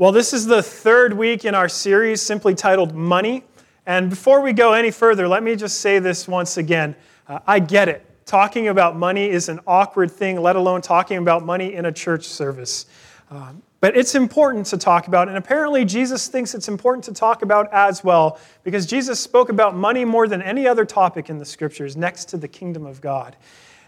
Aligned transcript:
Well, 0.00 0.12
this 0.12 0.32
is 0.32 0.46
the 0.46 0.62
third 0.62 1.12
week 1.12 1.44
in 1.44 1.56
our 1.56 1.68
series 1.68 2.22
simply 2.22 2.54
titled 2.54 2.94
Money. 2.94 3.42
And 3.84 4.08
before 4.08 4.42
we 4.42 4.52
go 4.52 4.72
any 4.72 4.92
further, 4.92 5.26
let 5.26 5.42
me 5.42 5.56
just 5.56 5.80
say 5.80 5.98
this 5.98 6.28
once 6.28 6.56
again. 6.56 6.94
Uh, 7.26 7.40
I 7.48 7.58
get 7.58 7.88
it. 7.88 8.06
Talking 8.24 8.68
about 8.68 8.94
money 8.94 9.28
is 9.28 9.48
an 9.48 9.58
awkward 9.66 10.12
thing, 10.12 10.40
let 10.40 10.54
alone 10.54 10.82
talking 10.82 11.16
about 11.16 11.44
money 11.44 11.74
in 11.74 11.86
a 11.86 11.90
church 11.90 12.26
service. 12.26 12.86
Um, 13.28 13.60
but 13.80 13.96
it's 13.96 14.14
important 14.14 14.66
to 14.66 14.78
talk 14.78 15.08
about, 15.08 15.26
and 15.26 15.36
apparently 15.36 15.84
Jesus 15.84 16.28
thinks 16.28 16.54
it's 16.54 16.68
important 16.68 17.02
to 17.06 17.12
talk 17.12 17.42
about 17.42 17.68
as 17.72 18.04
well, 18.04 18.38
because 18.62 18.86
Jesus 18.86 19.18
spoke 19.18 19.48
about 19.48 19.74
money 19.74 20.04
more 20.04 20.28
than 20.28 20.40
any 20.42 20.68
other 20.68 20.84
topic 20.84 21.28
in 21.28 21.38
the 21.38 21.44
scriptures, 21.44 21.96
next 21.96 22.26
to 22.26 22.36
the 22.36 22.46
kingdom 22.46 22.86
of 22.86 23.00
God. 23.00 23.34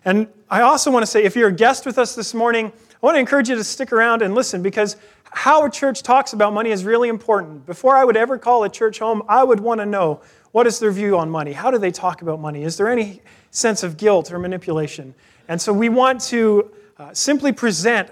And 0.04 0.27
I 0.50 0.62
also 0.62 0.90
want 0.90 1.04
to 1.04 1.06
say, 1.06 1.22
if 1.22 1.36
you're 1.36 1.50
a 1.50 1.52
guest 1.52 1.86
with 1.86 1.98
us 1.98 2.16
this 2.16 2.34
morning, 2.34 2.72
I 3.02 3.06
want 3.06 3.14
to 3.14 3.20
encourage 3.20 3.48
you 3.48 3.54
to 3.54 3.64
stick 3.64 3.92
around 3.92 4.20
and 4.20 4.34
listen 4.34 4.62
because 4.62 4.96
how 5.24 5.64
a 5.64 5.70
church 5.70 6.02
talks 6.02 6.34
about 6.34 6.52
money 6.52 6.70
is 6.70 6.84
really 6.84 7.08
important. 7.08 7.64
Before 7.64 7.96
I 7.96 8.04
would 8.04 8.16
ever 8.16 8.36
call 8.36 8.62
a 8.64 8.68
church 8.68 8.98
home, 8.98 9.22
I 9.27 9.42
would 9.42 9.58
want 9.58 9.80
to 9.80 9.86
know 9.86 10.20
what 10.52 10.66
is 10.66 10.78
their 10.80 10.91
view 10.91 11.16
on 11.16 11.30
money? 11.30 11.52
How 11.52 11.70
do 11.70 11.78
they 11.78 11.92
talk 11.92 12.20
about 12.20 12.41
money? 12.41 12.62
Is 12.62 12.77
there 12.77 12.88
any 12.88 13.22
sense 13.52 13.82
of 13.82 13.96
guilt 13.96 14.30
or 14.30 14.38
manipulation? 14.38 15.14
And 15.48 15.58
so 15.58 15.72
we 15.72 15.88
want 15.88 16.20
to 16.22 16.70
uh, 16.98 17.14
simply 17.14 17.52
present 17.52 18.10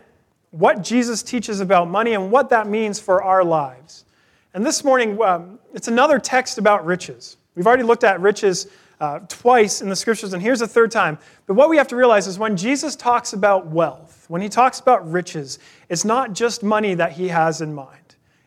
what 0.52 0.82
Jesus 0.82 1.22
teaches 1.22 1.60
about 1.60 1.90
money 1.90 2.14
and 2.14 2.30
what 2.30 2.48
that 2.48 2.66
means 2.66 2.98
for 2.98 3.22
our 3.22 3.44
lives. 3.44 4.06
And 4.54 4.64
this 4.64 4.84
morning, 4.84 5.20
um, 5.22 5.58
it's 5.74 5.88
another 5.88 6.18
text 6.18 6.56
about 6.56 6.86
riches. 6.86 7.36
We've 7.54 7.66
already 7.66 7.82
looked 7.82 8.04
at 8.04 8.20
riches 8.20 8.68
uh, 9.00 9.20
twice 9.28 9.80
in 9.80 9.88
the 9.88 9.96
scriptures, 9.96 10.32
and 10.32 10.42
here's 10.42 10.60
a 10.60 10.66
third 10.66 10.90
time. 10.90 11.18
But 11.46 11.54
what 11.54 11.68
we 11.68 11.76
have 11.76 11.88
to 11.88 11.96
realize 11.96 12.26
is 12.26 12.38
when 12.38 12.56
Jesus 12.56 12.96
talks 12.96 13.32
about 13.32 13.66
wealth, 13.66 14.24
when 14.28 14.42
he 14.42 14.48
talks 14.48 14.80
about 14.80 15.10
riches, 15.10 15.58
it's 15.88 16.04
not 16.04 16.32
just 16.32 16.62
money 16.62 16.94
that 16.94 17.12
he 17.12 17.28
has 17.28 17.60
in 17.60 17.74
mind. 17.74 17.94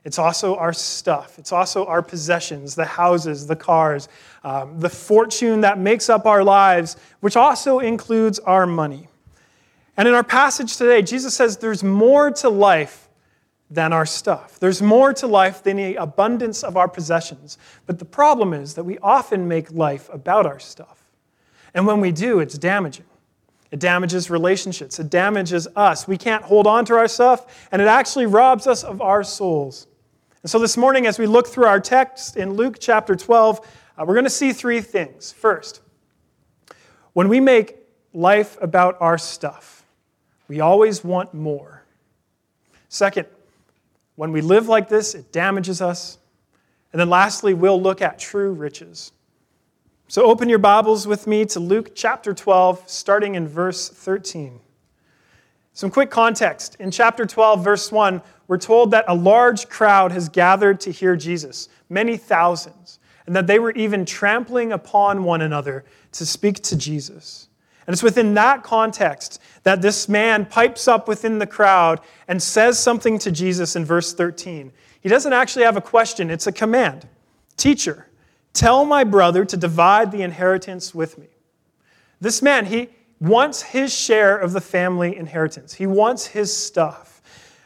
It's 0.03 0.17
also 0.17 0.55
our 0.55 0.73
stuff. 0.73 1.37
It's 1.37 1.51
also 1.51 1.85
our 1.85 2.01
possessions, 2.01 2.73
the 2.73 2.85
houses, 2.85 3.45
the 3.45 3.55
cars, 3.55 4.09
um, 4.43 4.79
the 4.79 4.89
fortune 4.89 5.61
that 5.61 5.77
makes 5.77 6.09
up 6.09 6.25
our 6.25 6.43
lives, 6.43 6.97
which 7.19 7.35
also 7.35 7.79
includes 7.79 8.39
our 8.39 8.65
money. 8.65 9.07
And 9.97 10.07
in 10.07 10.15
our 10.15 10.23
passage 10.23 10.77
today, 10.77 11.03
Jesus 11.03 11.35
says 11.35 11.57
there's 11.57 11.83
more 11.83 12.31
to 12.31 12.49
life 12.49 13.09
than 13.71 13.93
our 13.93 14.05
stuff. 14.05 14.59
There's 14.59 14.81
more 14.81 15.13
to 15.13 15.27
life 15.27 15.63
than 15.63 15.77
the 15.77 15.95
abundance 15.95 16.61
of 16.61 16.75
our 16.75 16.89
possessions. 16.89 17.57
But 17.85 17.99
the 17.99 18.05
problem 18.05 18.53
is 18.53 18.73
that 18.75 18.83
we 18.83 18.99
often 18.99 19.47
make 19.47 19.71
life 19.71 20.09
about 20.11 20.45
our 20.45 20.59
stuff. 20.59 21.09
And 21.73 21.87
when 21.87 22.01
we 22.01 22.11
do, 22.11 22.41
it's 22.41 22.57
damaging. 22.57 23.05
It 23.71 23.79
damages 23.79 24.29
relationships. 24.29 24.99
It 24.99 25.09
damages 25.09 25.69
us. 25.77 26.05
We 26.05 26.17
can't 26.17 26.43
hold 26.43 26.67
on 26.67 26.83
to 26.85 26.95
our 26.95 27.07
stuff, 27.07 27.69
and 27.71 27.81
it 27.81 27.87
actually 27.87 28.25
robs 28.25 28.67
us 28.67 28.83
of 28.83 29.01
our 29.01 29.23
souls. 29.23 29.87
And 30.43 30.51
so 30.51 30.59
this 30.59 30.75
morning, 30.75 31.07
as 31.07 31.17
we 31.17 31.25
look 31.25 31.47
through 31.47 31.65
our 31.65 31.79
text 31.79 32.35
in 32.35 32.55
Luke 32.55 32.75
chapter 32.77 33.15
12, 33.15 33.59
uh, 33.97 34.05
we're 34.05 34.15
going 34.15 34.25
to 34.25 34.29
see 34.29 34.51
three 34.51 34.81
things. 34.81 35.31
First, 35.31 35.79
when 37.13 37.29
we 37.29 37.39
make 37.39 37.77
life 38.13 38.57
about 38.61 38.97
our 38.99 39.17
stuff, 39.17 39.85
we 40.49 40.59
always 40.59 41.01
want 41.01 41.33
more. 41.33 41.85
Second, 42.89 43.27
when 44.15 44.31
we 44.31 44.41
live 44.41 44.67
like 44.67 44.89
this, 44.89 45.15
it 45.15 45.31
damages 45.31 45.81
us. 45.81 46.17
And 46.91 46.99
then 46.99 47.09
lastly, 47.09 47.53
we'll 47.53 47.81
look 47.81 48.01
at 48.01 48.19
true 48.19 48.51
riches. 48.51 49.11
So 50.07 50.25
open 50.25 50.49
your 50.49 50.59
Bibles 50.59 51.07
with 51.07 51.25
me 51.25 51.45
to 51.45 51.59
Luke 51.59 51.91
chapter 51.95 52.33
12, 52.33 52.83
starting 52.85 53.35
in 53.35 53.47
verse 53.47 53.87
13. 53.87 54.59
Some 55.73 55.89
quick 55.89 56.11
context. 56.11 56.75
In 56.79 56.91
chapter 56.91 57.25
12, 57.25 57.63
verse 57.63 57.91
1, 57.91 58.21
we're 58.47 58.57
told 58.57 58.91
that 58.91 59.05
a 59.07 59.15
large 59.15 59.69
crowd 59.69 60.11
has 60.11 60.27
gathered 60.27 60.81
to 60.81 60.91
hear 60.91 61.15
Jesus, 61.15 61.69
many 61.89 62.17
thousands, 62.17 62.99
and 63.25 63.33
that 63.35 63.47
they 63.47 63.59
were 63.59 63.71
even 63.71 64.05
trampling 64.05 64.73
upon 64.73 65.23
one 65.23 65.41
another 65.41 65.85
to 66.11 66.25
speak 66.25 66.61
to 66.63 66.75
Jesus. 66.75 67.47
And 67.91 67.93
it's 67.93 68.03
within 68.03 68.35
that 68.35 68.63
context 68.63 69.41
that 69.63 69.81
this 69.81 70.07
man 70.07 70.45
pipes 70.45 70.87
up 70.87 71.09
within 71.09 71.39
the 71.39 71.45
crowd 71.45 71.99
and 72.29 72.41
says 72.41 72.79
something 72.79 73.19
to 73.19 73.33
Jesus 73.33 73.75
in 73.75 73.83
verse 73.83 74.13
13. 74.13 74.71
He 75.01 75.09
doesn't 75.09 75.33
actually 75.33 75.65
have 75.65 75.75
a 75.75 75.81
question, 75.81 76.29
it's 76.29 76.47
a 76.47 76.53
command 76.53 77.05
Teacher, 77.57 78.07
tell 78.53 78.85
my 78.85 79.03
brother 79.03 79.43
to 79.43 79.57
divide 79.57 80.13
the 80.13 80.21
inheritance 80.21 80.95
with 80.95 81.17
me. 81.17 81.27
This 82.21 82.41
man, 82.41 82.65
he 82.65 82.87
wants 83.19 83.61
his 83.61 83.93
share 83.93 84.37
of 84.37 84.53
the 84.53 84.61
family 84.61 85.17
inheritance, 85.17 85.73
he 85.73 85.85
wants 85.85 86.27
his 86.27 86.55
stuff. 86.55 87.21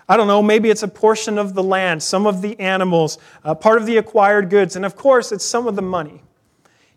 I 0.10 0.18
don't 0.18 0.26
know, 0.26 0.42
maybe 0.42 0.72
it's 0.72 0.82
a 0.82 0.88
portion 0.88 1.38
of 1.38 1.54
the 1.54 1.62
land, 1.62 2.02
some 2.02 2.26
of 2.26 2.42
the 2.42 2.60
animals, 2.60 3.20
uh, 3.44 3.54
part 3.54 3.78
of 3.78 3.86
the 3.86 3.98
acquired 3.98 4.50
goods, 4.50 4.76
and 4.76 4.86
of 4.86 4.96
course, 4.96 5.32
it's 5.32 5.46
some 5.46 5.68
of 5.68 5.76
the 5.76 5.84
money. 5.84 6.24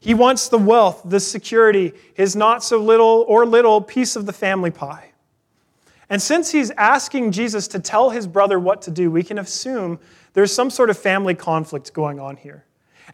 He 0.01 0.15
wants 0.15 0.49
the 0.49 0.59
wealth, 0.59 1.03
the 1.05 1.21
security, 1.21 1.93
his 2.15 2.37
not 2.37 2.63
so 2.63 2.79
little 2.79 3.25
or 3.29 3.45
little 3.45 3.81
piece 3.81 4.17
of 4.17 4.27
the 4.27 4.33
family 4.33 4.71
pie. 4.71 5.13
And 6.11 6.23
since 6.23 6.51
he's 6.51 6.71
asking 6.73 7.33
Jesus 7.33 7.69
to 7.69 7.81
tell 7.81 8.11
his 8.11 8.27
brother 8.27 8.59
what 8.59 8.83
to 8.83 8.91
do, 8.91 9.11
we 9.11 9.23
can 9.23 9.39
assume 9.39 9.99
there's 10.33 10.53
some 10.53 10.71
sort 10.71 10.89
of 10.89 10.99
family 10.99 11.35
conflict 11.35 11.93
going 11.93 12.19
on 12.19 12.37
here. 12.37 12.65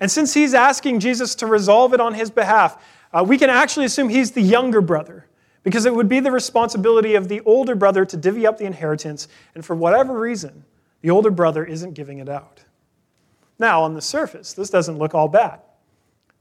And 0.01 0.11
since 0.11 0.35
he's 0.35 0.55
asking 0.55 1.01
Jesus 1.01 1.35
to 1.37 1.47
resolve 1.47 1.95
it 1.95 2.01
on 2.01 2.15
his 2.15 2.31
behalf, 2.31 2.83
uh, 3.13 3.25
we 3.27 3.39
can 3.39 3.51
actually 3.51 3.87
assume 3.87 4.09
he's 4.09 4.33
the 4.33 4.43
younger 4.43 4.81
brother 4.81 5.27
because 5.63 5.87
it 5.87 5.95
would 5.95 6.09
be 6.09 6.21
the 6.21 6.31
responsibility 6.31 7.15
of 7.15 7.29
the 7.29 7.41
older 7.41 7.75
brother 7.75 8.05
to 8.05 8.17
divvy 8.17 8.47
up 8.47 8.59
the 8.59 8.67
inheritance, 8.67 9.29
and 9.55 9.65
for 9.65 9.75
whatever 9.75 10.21
reason, 10.21 10.65
the 11.01 11.11
older 11.11 11.31
brother 11.31 11.65
isn't 11.65 11.95
giving 11.95 12.19
it 12.19 12.29
out. 12.29 12.65
Now, 13.59 13.83
on 13.83 13.95
the 13.95 14.03
surface, 14.03 14.53
this 14.53 14.69
doesn't 14.69 14.99
look 14.99 15.15
all 15.15 15.29
bad. 15.29 15.61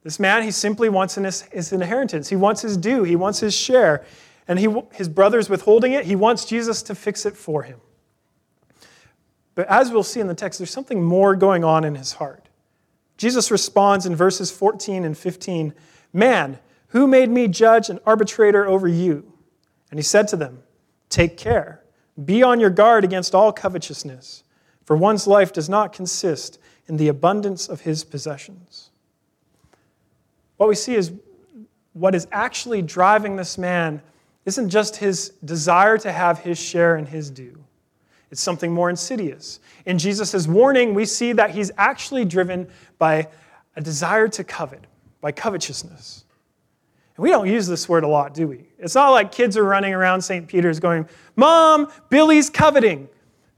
This 0.03 0.19
man, 0.19 0.43
he 0.43 0.51
simply 0.51 0.89
wants 0.89 1.15
his 1.15 1.71
inheritance. 1.71 2.27
He 2.27 2.35
wants 2.35 2.61
his 2.61 2.75
due. 2.75 3.03
He 3.03 3.15
wants 3.15 3.39
his 3.39 3.55
share. 3.55 4.05
And 4.47 4.59
he, 4.59 4.67
his 4.91 5.07
brother's 5.07 5.49
withholding 5.49 5.93
it. 5.93 6.05
He 6.05 6.15
wants 6.15 6.43
Jesus 6.43 6.83
to 6.83 6.95
fix 6.95 7.25
it 7.25 7.37
for 7.37 7.63
him. 7.63 7.79
But 9.55 9.67
as 9.67 9.91
we'll 9.91 10.03
see 10.03 10.19
in 10.19 10.27
the 10.27 10.33
text, 10.33 10.59
there's 10.59 10.71
something 10.71 11.01
more 11.01 11.35
going 11.35 11.63
on 11.63 11.85
in 11.85 11.95
his 11.95 12.13
heart. 12.13 12.49
Jesus 13.17 13.49
responds 13.49 14.05
in 14.05 14.15
verses 14.15 14.51
14 14.51 15.05
and 15.05 15.17
15 15.17 15.73
Man, 16.11 16.59
who 16.89 17.07
made 17.07 17.29
me 17.29 17.47
judge 17.47 17.89
and 17.89 17.99
arbitrator 18.05 18.67
over 18.67 18.87
you? 18.87 19.31
And 19.89 19.97
he 19.97 20.03
said 20.03 20.27
to 20.29 20.35
them, 20.35 20.63
Take 21.09 21.37
care. 21.37 21.83
Be 22.23 22.43
on 22.43 22.59
your 22.59 22.69
guard 22.69 23.03
against 23.03 23.33
all 23.33 23.51
covetousness, 23.51 24.43
for 24.85 24.95
one's 24.95 25.25
life 25.25 25.53
does 25.53 25.69
not 25.69 25.93
consist 25.93 26.59
in 26.87 26.97
the 26.97 27.07
abundance 27.07 27.67
of 27.67 27.81
his 27.81 28.03
possessions 28.03 28.91
what 30.63 30.69
we 30.69 30.75
see 30.75 30.95
is 30.95 31.11
what 31.91 32.15
is 32.15 32.25
actually 32.31 32.81
driving 32.81 33.35
this 33.35 33.57
man 33.57 34.01
isn't 34.45 34.69
just 34.69 34.95
his 34.95 35.33
desire 35.43 35.97
to 35.97 36.09
have 36.09 36.39
his 36.39 36.57
share 36.57 36.95
and 36.95 37.05
his 37.05 37.29
due. 37.29 37.61
It's 38.31 38.39
something 38.39 38.71
more 38.71 38.89
insidious. 38.89 39.59
In 39.85 39.99
Jesus' 39.99 40.47
warning, 40.47 40.93
we 40.93 41.05
see 41.05 41.33
that 41.33 41.51
he's 41.51 41.69
actually 41.77 42.23
driven 42.23 42.69
by 42.97 43.27
a 43.75 43.81
desire 43.81 44.29
to 44.29 44.43
covet, 44.45 44.85
by 45.19 45.33
covetousness. 45.33 46.23
And 47.17 47.23
we 47.23 47.29
don't 47.29 47.49
use 47.49 47.67
this 47.67 47.89
word 47.89 48.05
a 48.05 48.07
lot, 48.07 48.33
do 48.33 48.47
we? 48.47 48.69
It's 48.79 48.95
not 48.95 49.09
like 49.09 49.33
kids 49.33 49.57
are 49.57 49.65
running 49.65 49.93
around 49.93 50.21
St. 50.21 50.47
Peter's 50.47 50.79
going, 50.79 51.07
Mom, 51.35 51.91
Billy's 52.09 52.49
coveting. 52.49 53.09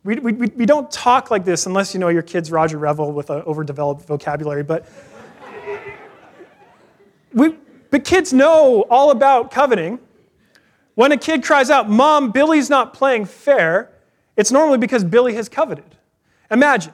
We, 0.03 0.15
we, 0.15 0.31
we 0.33 0.65
don't 0.65 0.89
talk 0.89 1.29
like 1.29 1.45
this 1.45 1.67
unless 1.67 1.93
you 1.93 1.99
know 1.99 2.09
your 2.09 2.23
kid's 2.23 2.51
Roger 2.51 2.79
Revel 2.79 3.11
with 3.11 3.29
an 3.29 3.43
overdeveloped 3.43 4.07
vocabulary. 4.07 4.63
But 4.63 4.87
we, 7.35 7.55
but 7.91 8.03
kids 8.03 8.33
know 8.33 8.85
all 8.89 9.11
about 9.11 9.51
coveting. 9.51 9.99
When 10.95 11.11
a 11.11 11.17
kid 11.17 11.43
cries 11.43 11.69
out, 11.69 11.89
Mom, 11.89 12.31
Billy's 12.31 12.69
not 12.69 12.93
playing 12.93 13.25
fair, 13.25 13.91
it's 14.35 14.51
normally 14.51 14.77
because 14.77 15.03
Billy 15.03 15.35
has 15.35 15.47
coveted. 15.47 15.95
Imagine 16.49 16.93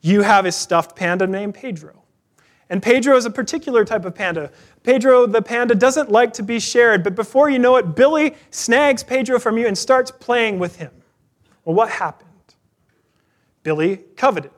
you 0.00 0.22
have 0.22 0.46
a 0.46 0.52
stuffed 0.52 0.96
panda 0.96 1.26
named 1.26 1.54
Pedro. 1.54 2.02
And 2.70 2.82
Pedro 2.82 3.16
is 3.16 3.26
a 3.26 3.30
particular 3.30 3.84
type 3.84 4.04
of 4.04 4.14
panda. 4.14 4.50
Pedro, 4.82 5.26
the 5.26 5.42
panda, 5.42 5.74
doesn't 5.74 6.10
like 6.10 6.32
to 6.34 6.42
be 6.42 6.58
shared, 6.58 7.02
but 7.02 7.14
before 7.14 7.50
you 7.50 7.58
know 7.58 7.76
it, 7.76 7.94
Billy 7.94 8.34
snags 8.50 9.02
Pedro 9.02 9.38
from 9.38 9.58
you 9.58 9.66
and 9.66 9.76
starts 9.76 10.10
playing 10.10 10.58
with 10.58 10.76
him. 10.76 10.90
Well, 11.64 11.74
what 11.74 11.90
happened? 11.90 12.30
Billy 13.62 13.98
coveted. 14.16 14.52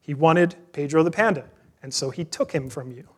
He 0.00 0.14
wanted 0.14 0.56
Pedro 0.72 1.02
the 1.02 1.10
panda, 1.10 1.44
and 1.82 1.92
so 1.92 2.10
he 2.10 2.24
took 2.24 2.52
him 2.52 2.68
from 2.68 2.90
you. 2.90 3.08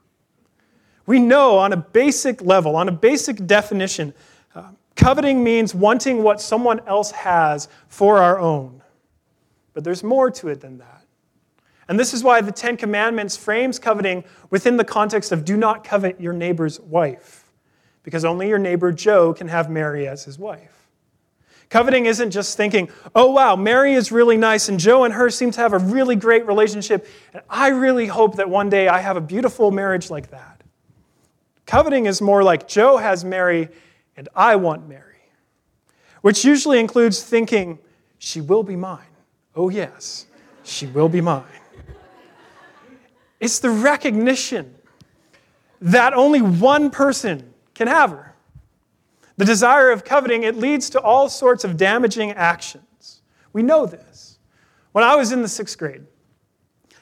We 1.10 1.18
know 1.18 1.58
on 1.58 1.72
a 1.72 1.76
basic 1.76 2.40
level, 2.40 2.76
on 2.76 2.88
a 2.88 2.92
basic 2.92 3.44
definition, 3.44 4.14
uh, 4.54 4.68
coveting 4.94 5.42
means 5.42 5.74
wanting 5.74 6.22
what 6.22 6.40
someone 6.40 6.78
else 6.86 7.10
has 7.10 7.66
for 7.88 8.18
our 8.18 8.38
own. 8.38 8.80
But 9.74 9.82
there's 9.82 10.04
more 10.04 10.30
to 10.30 10.46
it 10.46 10.60
than 10.60 10.78
that. 10.78 11.02
And 11.88 11.98
this 11.98 12.14
is 12.14 12.22
why 12.22 12.40
the 12.42 12.52
Ten 12.52 12.76
Commandments 12.76 13.36
frames 13.36 13.80
coveting 13.80 14.22
within 14.50 14.76
the 14.76 14.84
context 14.84 15.32
of 15.32 15.44
do 15.44 15.56
not 15.56 15.82
covet 15.82 16.20
your 16.20 16.32
neighbor's 16.32 16.78
wife, 16.78 17.50
because 18.04 18.24
only 18.24 18.46
your 18.46 18.60
neighbor 18.60 18.92
Joe 18.92 19.34
can 19.34 19.48
have 19.48 19.68
Mary 19.68 20.06
as 20.06 20.24
his 20.24 20.38
wife. 20.38 20.86
Coveting 21.70 22.06
isn't 22.06 22.30
just 22.30 22.56
thinking, 22.56 22.88
oh 23.16 23.32
wow, 23.32 23.56
Mary 23.56 23.94
is 23.94 24.12
really 24.12 24.36
nice 24.36 24.68
and 24.68 24.78
Joe 24.78 25.02
and 25.02 25.12
her 25.14 25.28
seem 25.28 25.50
to 25.50 25.60
have 25.60 25.72
a 25.72 25.78
really 25.78 26.14
great 26.14 26.46
relationship, 26.46 27.08
and 27.32 27.42
I 27.50 27.70
really 27.70 28.06
hope 28.06 28.36
that 28.36 28.48
one 28.48 28.70
day 28.70 28.86
I 28.86 29.00
have 29.00 29.16
a 29.16 29.20
beautiful 29.20 29.72
marriage 29.72 30.08
like 30.08 30.30
that. 30.30 30.59
Coveting 31.70 32.06
is 32.06 32.20
more 32.20 32.42
like 32.42 32.66
Joe 32.66 32.96
has 32.96 33.24
Mary 33.24 33.68
and 34.16 34.28
I 34.34 34.56
want 34.56 34.88
Mary, 34.88 35.22
which 36.20 36.44
usually 36.44 36.80
includes 36.80 37.22
thinking, 37.22 37.78
she 38.18 38.40
will 38.40 38.64
be 38.64 38.74
mine. 38.74 39.06
Oh, 39.54 39.68
yes, 39.68 40.26
she 40.64 40.86
will 40.86 41.08
be 41.08 41.20
mine. 41.20 41.44
It's 43.38 43.60
the 43.60 43.70
recognition 43.70 44.74
that 45.80 46.12
only 46.12 46.42
one 46.42 46.90
person 46.90 47.54
can 47.74 47.86
have 47.86 48.10
her. 48.10 48.34
The 49.36 49.44
desire 49.44 49.92
of 49.92 50.04
coveting, 50.04 50.42
it 50.42 50.56
leads 50.56 50.90
to 50.90 51.00
all 51.00 51.28
sorts 51.28 51.62
of 51.62 51.76
damaging 51.76 52.32
actions. 52.32 53.22
We 53.52 53.62
know 53.62 53.86
this. 53.86 54.40
When 54.90 55.04
I 55.04 55.14
was 55.14 55.30
in 55.30 55.40
the 55.40 55.48
sixth 55.48 55.78
grade, 55.78 56.02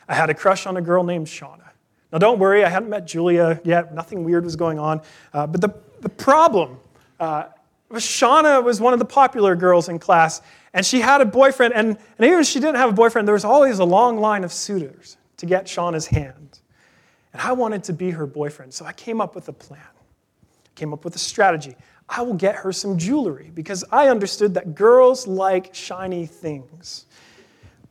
I 0.06 0.14
had 0.14 0.28
a 0.28 0.34
crush 0.34 0.66
on 0.66 0.76
a 0.76 0.82
girl 0.82 1.04
named 1.04 1.26
Shauna. 1.26 1.67
Now, 2.12 2.18
don't 2.18 2.38
worry, 2.38 2.64
I 2.64 2.68
hadn't 2.68 2.88
met 2.88 3.06
Julia 3.06 3.60
yet. 3.64 3.94
Nothing 3.94 4.24
weird 4.24 4.44
was 4.44 4.56
going 4.56 4.78
on. 4.78 5.02
Uh, 5.32 5.46
but 5.46 5.60
the, 5.60 5.74
the 6.00 6.08
problem 6.08 6.78
uh, 7.20 7.44
was 7.90 8.02
Shauna 8.02 8.62
was 8.62 8.80
one 8.80 8.92
of 8.92 8.98
the 8.98 9.04
popular 9.04 9.54
girls 9.54 9.88
in 9.88 9.98
class, 9.98 10.40
and 10.72 10.84
she 10.84 11.00
had 11.00 11.20
a 11.20 11.26
boyfriend. 11.26 11.74
And, 11.74 11.88
and 11.88 12.26
even 12.26 12.40
if 12.40 12.46
she 12.46 12.60
didn't 12.60 12.76
have 12.76 12.90
a 12.90 12.94
boyfriend, 12.94 13.28
there 13.28 13.34
was 13.34 13.44
always 13.44 13.78
a 13.78 13.84
long 13.84 14.18
line 14.18 14.44
of 14.44 14.52
suitors 14.52 15.16
to 15.36 15.46
get 15.46 15.66
Shauna's 15.66 16.06
hand. 16.06 16.60
And 17.32 17.42
I 17.42 17.52
wanted 17.52 17.84
to 17.84 17.92
be 17.92 18.10
her 18.10 18.26
boyfriend, 18.26 18.72
so 18.72 18.86
I 18.86 18.92
came 18.92 19.20
up 19.20 19.34
with 19.34 19.48
a 19.48 19.52
plan. 19.52 19.80
I 19.82 20.70
came 20.74 20.94
up 20.94 21.04
with 21.04 21.14
a 21.14 21.18
strategy. 21.18 21.76
I 22.08 22.22
will 22.22 22.34
get 22.34 22.56
her 22.56 22.72
some 22.72 22.96
jewelry 22.96 23.50
because 23.54 23.84
I 23.92 24.08
understood 24.08 24.54
that 24.54 24.74
girls 24.74 25.26
like 25.26 25.74
shiny 25.74 26.24
things. 26.24 27.04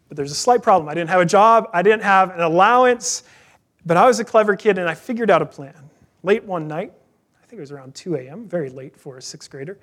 But 0.08 0.18
there's 0.18 0.32
a 0.32 0.36
slight 0.36 0.64
problem. 0.64 0.90
I 0.90 0.96
didn't 0.96 1.10
have 1.12 1.22
a 1.22 1.26
job, 1.26 1.70
I 1.72 1.84
didn't 1.84 2.04
have 2.04 2.32
an 2.32 2.42
allowance, 2.42 3.24
but 3.88 3.98
I 3.98 4.06
was 4.06 4.20
a 4.20 4.26
clever 4.26 4.56
kid 4.56 4.78
and 4.78 4.90
I 4.90 4.94
figured 4.94 5.32
out 5.32 5.42
a 5.42 5.46
plan. 5.46 5.90
Late 6.22 6.44
one 6.44 6.68
night, 6.68 6.92
I 7.42 7.46
think 7.48 7.58
it 7.58 7.62
was 7.62 7.72
around 7.72 7.96
2 7.96 8.16
a.m., 8.16 8.48
very 8.48 8.70
late 8.70 8.98
for 8.98 9.18
a 9.18 9.22
sixth 9.22 9.50
grader, 9.50 9.80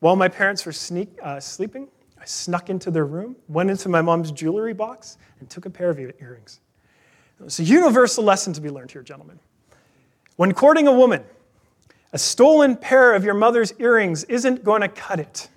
while 0.00 0.16
my 0.16 0.26
parents 0.26 0.64
were 0.64 0.72
sneak, 0.72 1.10
uh, 1.22 1.38
sleeping, 1.38 1.86
I 2.20 2.24
snuck 2.24 2.70
into 2.70 2.90
their 2.90 3.04
room, 3.04 3.36
went 3.48 3.70
into 3.70 3.88
my 3.88 4.00
mom's 4.00 4.32
jewelry 4.32 4.72
box, 4.72 5.18
and 5.38 5.50
took 5.50 5.66
a 5.66 5.70
pair 5.70 5.90
of 5.90 6.00
earrings. 6.00 6.60
It's 7.44 7.58
a 7.58 7.64
universal 7.64 8.24
lesson 8.24 8.52
to 8.54 8.60
be 8.60 8.70
learned 8.70 8.92
here, 8.92 9.02
gentlemen. 9.02 9.38
When 10.36 10.52
courting 10.52 10.88
a 10.88 10.92
woman, 10.92 11.24
a 12.12 12.18
stolen 12.18 12.76
pair 12.76 13.14
of 13.14 13.24
your 13.24 13.34
mother's 13.34 13.72
earrings 13.78 14.24
isn't 14.24 14.64
going 14.64 14.82
to 14.82 14.88
cut 14.88 15.20
it. 15.20 15.48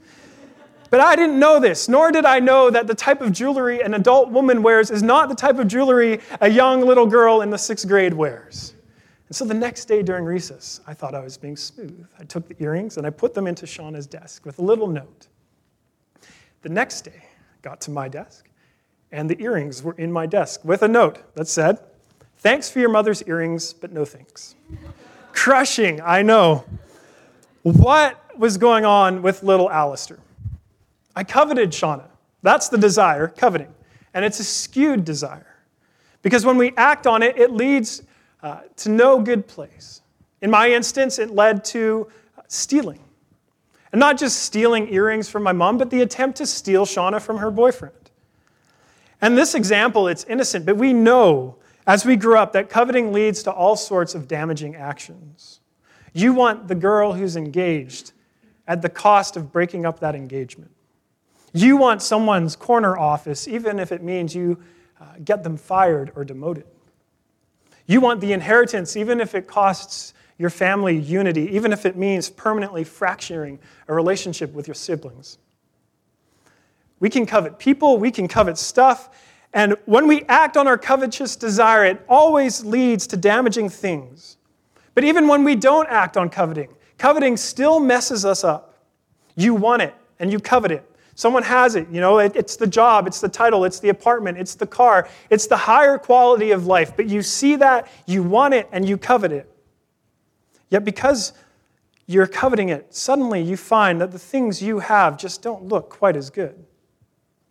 But 0.96 1.04
I 1.04 1.18
didn't 1.18 1.38
know 1.38 1.60
this, 1.60 1.90
nor 1.90 2.10
did 2.10 2.24
I 2.24 2.40
know 2.40 2.70
that 2.70 2.88
the 2.88 2.96
type 2.96 3.20
of 3.20 3.34
jewelry 3.34 3.82
an 3.82 3.96
adult 3.96 4.30
woman 4.30 4.64
wears 4.64 4.90
is 4.90 5.04
not 5.04 5.28
the 5.28 5.36
type 5.36 5.60
of 5.60 5.68
jewelry 5.68 6.22
a 6.40 6.50
young 6.50 6.86
little 6.86 7.06
girl 7.06 7.42
in 7.42 7.50
the 7.50 7.58
sixth 7.58 7.86
grade 7.86 8.14
wears. 8.14 8.76
And 9.28 9.36
so 9.36 9.44
the 9.44 9.54
next 9.54 9.90
day 9.90 10.02
during 10.02 10.24
recess, 10.24 10.80
I 10.88 10.94
thought 10.94 11.14
I 11.14 11.20
was 11.20 11.36
being 11.36 11.58
smooth. 11.58 12.08
I 12.18 12.24
took 12.24 12.48
the 12.48 12.56
earrings 12.64 12.96
and 12.96 13.06
I 13.06 13.10
put 13.10 13.34
them 13.34 13.46
into 13.46 13.66
Shauna's 13.66 14.08
desk 14.08 14.46
with 14.46 14.58
a 14.60 14.62
little 14.62 14.88
note. 14.88 15.28
The 16.62 16.70
next 16.70 17.02
day, 17.02 17.24
I 17.26 17.58
got 17.62 17.82
to 17.82 17.92
my 17.92 18.08
desk, 18.08 18.48
and 19.12 19.30
the 19.30 19.38
earrings 19.44 19.84
were 19.84 19.96
in 19.98 20.14
my 20.14 20.26
desk 20.26 20.64
with 20.64 20.82
a 20.82 20.88
note 20.88 21.36
that 21.36 21.50
said, 21.50 21.78
Thanks 22.38 22.70
for 22.70 22.80
your 22.80 22.88
mother's 22.88 23.22
earrings, 23.24 23.74
but 23.74 23.92
no 23.92 24.06
thanks. 24.06 24.56
Crushing, 25.34 26.00
I 26.00 26.22
know. 26.22 26.64
What 27.64 28.18
was 28.38 28.58
going 28.58 28.86
on 28.86 29.22
with 29.22 29.44
little 29.44 29.70
Alistair? 29.70 30.20
I 31.16 31.24
coveted 31.24 31.72
Shauna. 31.72 32.06
That's 32.42 32.70
the 32.70 32.78
desire, 32.78 33.28
coveting. 33.28 33.74
And 34.14 34.24
it's 34.24 34.40
a 34.40 34.44
skewed 34.44 35.06
desire. 35.06 35.56
Because 36.22 36.46
when 36.46 36.58
we 36.58 36.74
act 36.78 37.08
on 37.08 37.24
it, 37.24 37.38
it 37.38 37.52
leads 37.52 38.04
uh, 38.44 38.62
to 38.78 38.90
no 38.90 39.22
good 39.22 39.48
place. 39.48 40.02
In 40.42 40.52
my 40.52 40.70
instance, 40.70 41.20
it 41.20 41.32
led 41.32 41.64
to 41.66 42.08
stealing. 42.48 43.00
And 43.92 44.00
not 44.00 44.18
just 44.18 44.44
stealing 44.44 44.92
earrings 44.94 45.30
from 45.30 45.44
my 45.44 45.54
mom, 45.54 45.78
but 45.78 45.90
the 45.90 46.02
attempt 46.02 46.38
to 46.38 46.46
steal 46.46 46.86
Shauna 46.86 47.22
from 47.22 47.38
her 47.38 47.50
boyfriend. 47.50 48.12
And 49.22 49.38
this 49.38 49.56
example, 49.56 50.08
it's 50.08 50.24
innocent, 50.26 50.66
but 50.66 50.78
we 50.78 50.94
know 50.94 51.56
as 51.88 52.06
we 52.06 52.16
grew 52.16 52.38
up 52.38 52.54
that 52.54 52.70
coveting 52.70 53.14
leads 53.14 53.44
to 53.44 53.52
all 53.52 53.76
sorts 53.76 54.16
of 54.16 54.28
damaging 54.28 54.76
actions. 54.76 55.62
You 56.14 56.34
want 56.34 56.68
the 56.68 56.76
girl 56.76 57.14
who's 57.14 57.36
engaged 57.36 58.12
at 58.68 58.82
the 58.82 58.90
cost 58.90 59.38
of 59.38 59.52
breaking 59.52 59.86
up 59.86 60.00
that 60.00 60.16
engagement. 60.16 60.72
You 61.56 61.78
want 61.78 62.02
someone's 62.02 62.58
corner 62.58 62.98
office, 62.98 63.48
even 63.48 63.80
if 63.80 63.94
it 63.94 64.04
means 64.04 64.36
you 64.36 64.62
uh, 65.00 65.06
get 65.24 65.42
them 65.42 65.56
fired 65.56 66.12
or 66.14 66.26
demoted. 66.26 66.66
You 67.86 68.02
want 68.02 68.20
the 68.20 68.34
inheritance, 68.34 68.98
even 68.98 69.22
if 69.22 69.34
it 69.34 69.48
costs 69.48 70.14
your 70.38 70.50
family 70.50 70.98
unity, 70.98 71.56
even 71.56 71.72
if 71.72 71.86
it 71.86 71.96
means 71.96 72.30
permanently 72.30 72.84
fracturing 72.84 73.58
a 73.88 73.94
relationship 73.94 74.52
with 74.54 74.68
your 74.68 74.76
siblings. 74.76 75.38
We 77.00 77.10
can 77.10 77.26
covet 77.26 77.58
people, 77.58 78.00
we 78.00 78.12
can 78.12 78.28
covet 78.28 78.58
stuff, 78.58 79.10
and 79.54 79.78
when 79.86 80.08
we 80.08 80.24
act 80.24 80.58
on 80.58 80.68
our 80.68 80.78
covetous 80.78 81.38
desire, 81.38 81.86
it 81.86 82.04
always 82.10 82.66
leads 82.66 83.08
to 83.08 83.16
damaging 83.16 83.70
things. 83.70 84.36
But 84.94 85.06
even 85.06 85.30
when 85.30 85.46
we 85.46 85.56
don't 85.56 85.88
act 85.88 86.18
on 86.18 86.30
coveting, 86.30 86.76
coveting 86.98 87.38
still 87.38 87.80
messes 87.80 88.26
us 88.26 88.44
up. 88.44 88.74
You 89.38 89.56
want 89.56 89.84
it 89.84 89.96
and 90.20 90.34
you 90.34 90.42
covet 90.42 90.72
it. 90.72 90.92
Someone 91.16 91.44
has 91.44 91.76
it, 91.76 91.88
you 91.90 92.02
know, 92.02 92.20
it, 92.20 92.36
it's 92.36 92.58
the 92.58 92.68
job, 92.68 93.08
it's 93.08 93.22
the 93.22 93.30
title, 93.30 93.64
it's 93.64 93.80
the 93.80 93.88
apartment, 93.88 94.38
it's 94.38 94.56
the 94.56 94.68
car, 94.68 95.08
it's 95.30 95.48
the 95.48 95.56
higher 95.56 95.98
quality 95.98 96.52
of 96.52 96.68
life. 96.68 96.96
But 96.96 97.08
you 97.08 97.22
see 97.22 97.56
that, 97.56 97.88
you 98.06 98.22
want 98.22 98.54
it, 98.54 98.68
and 98.74 98.88
you 98.88 98.98
covet 98.98 99.32
it. 99.32 99.50
Yet 100.70 100.84
because 100.84 101.32
you're 102.06 102.28
coveting 102.28 102.68
it, 102.68 102.94
suddenly 102.94 103.42
you 103.42 103.56
find 103.56 104.02
that 104.02 104.12
the 104.12 104.20
things 104.20 104.62
you 104.62 104.80
have 104.80 105.18
just 105.18 105.42
don't 105.42 105.64
look 105.64 105.90
quite 105.90 106.18
as 106.18 106.30
good 106.30 106.66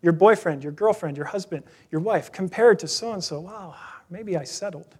your 0.02 0.12
boyfriend, 0.12 0.62
your 0.62 0.72
girlfriend, 0.72 1.16
your 1.16 1.24
husband, 1.24 1.64
your 1.90 2.02
wife, 2.02 2.30
compared 2.30 2.78
to 2.78 2.86
so 2.86 3.14
and 3.14 3.24
so, 3.24 3.40
wow, 3.40 3.74
maybe 4.10 4.36
I 4.36 4.44
settled. 4.44 4.98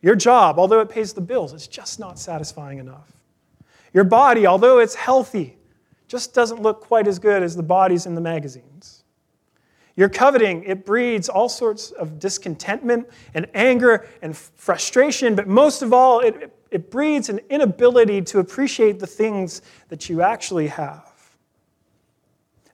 Your 0.00 0.14
job, 0.14 0.56
although 0.56 0.78
it 0.78 0.88
pays 0.88 1.12
the 1.12 1.20
bills, 1.20 1.52
it's 1.52 1.66
just 1.66 1.98
not 1.98 2.16
satisfying 2.16 2.78
enough. 2.78 3.10
Your 3.92 4.04
body, 4.04 4.46
although 4.46 4.78
it's 4.78 4.94
healthy, 4.94 5.56
just 6.12 6.34
doesn't 6.34 6.60
look 6.60 6.82
quite 6.82 7.08
as 7.08 7.18
good 7.18 7.42
as 7.42 7.56
the 7.56 7.62
bodies 7.62 8.04
in 8.04 8.14
the 8.14 8.20
magazines. 8.20 9.02
Your 9.96 10.10
coveting, 10.10 10.62
it 10.64 10.84
breeds 10.84 11.30
all 11.30 11.48
sorts 11.48 11.90
of 11.92 12.18
discontentment 12.18 13.08
and 13.32 13.46
anger 13.54 14.06
and 14.20 14.36
frustration, 14.36 15.34
but 15.34 15.48
most 15.48 15.80
of 15.80 15.94
all, 15.94 16.20
it, 16.20 16.54
it 16.70 16.90
breeds 16.90 17.30
an 17.30 17.40
inability 17.48 18.20
to 18.20 18.40
appreciate 18.40 18.98
the 18.98 19.06
things 19.06 19.62
that 19.88 20.10
you 20.10 20.20
actually 20.20 20.66
have. 20.66 21.10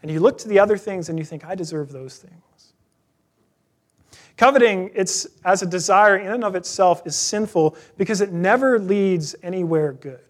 And 0.02 0.10
you 0.10 0.18
look 0.18 0.38
to 0.38 0.48
the 0.48 0.58
other 0.58 0.76
things 0.76 1.08
and 1.08 1.16
you 1.16 1.24
think, 1.24 1.44
I 1.44 1.54
deserve 1.54 1.92
those 1.92 2.16
things. 2.16 2.72
Coveting, 4.36 4.90
it's 4.96 5.28
as 5.44 5.62
a 5.62 5.66
desire 5.66 6.16
in 6.16 6.32
and 6.32 6.42
of 6.42 6.56
itself, 6.56 7.06
is 7.06 7.14
sinful 7.14 7.76
because 7.96 8.20
it 8.20 8.32
never 8.32 8.80
leads 8.80 9.36
anywhere 9.44 9.92
good. 9.92 10.27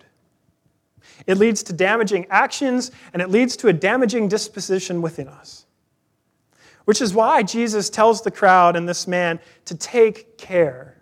It 1.26 1.38
leads 1.38 1.62
to 1.64 1.72
damaging 1.72 2.26
actions 2.30 2.90
and 3.12 3.20
it 3.20 3.30
leads 3.30 3.56
to 3.58 3.68
a 3.68 3.72
damaging 3.72 4.28
disposition 4.28 5.02
within 5.02 5.28
us. 5.28 5.66
Which 6.84 7.02
is 7.02 7.12
why 7.12 7.42
Jesus 7.42 7.90
tells 7.90 8.22
the 8.22 8.30
crowd 8.30 8.76
and 8.76 8.88
this 8.88 9.06
man 9.06 9.40
to 9.66 9.74
take 9.74 10.38
care. 10.38 10.96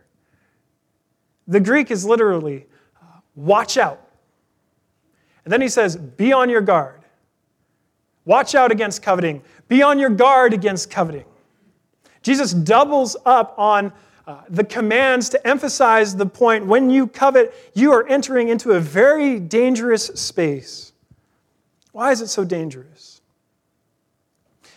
The 1.47 1.61
Greek 1.61 1.91
is 1.91 2.05
literally, 2.05 2.67
uh, 3.01 3.21
watch 3.37 3.77
out. 3.77 4.01
And 5.45 5.53
then 5.53 5.61
he 5.61 5.69
says, 5.69 5.97
be 5.97 6.33
on 6.33 6.51
your 6.51 6.61
guard. 6.61 7.03
Watch 8.25 8.57
out 8.57 8.73
against 8.73 9.03
coveting. 9.03 9.43
Be 9.69 9.83
on 9.83 10.01
your 10.01 10.11
guard 10.11 10.53
against 10.53 10.91
coveting. 10.91 11.25
Jesus 12.23 12.53
doubles 12.53 13.17
up 13.25 13.55
on 13.57 13.93
uh, 14.27 14.43
the 14.49 14.65
commands 14.65 15.29
to 15.31 15.47
emphasize 15.47 16.17
the 16.17 16.27
point 16.27 16.67
when 16.67 16.91
you 16.91 17.07
covet, 17.07 17.55
you 17.75 17.93
are 17.93 18.07
entering 18.09 18.49
into 18.49 18.73
a 18.73 18.81
very 18.81 19.39
dangerous 19.39 20.07
space. 20.07 20.93
Why 21.93 22.11
is 22.11 22.21
it 22.21 22.29
so 22.29 22.45
dangerous? 22.45 23.21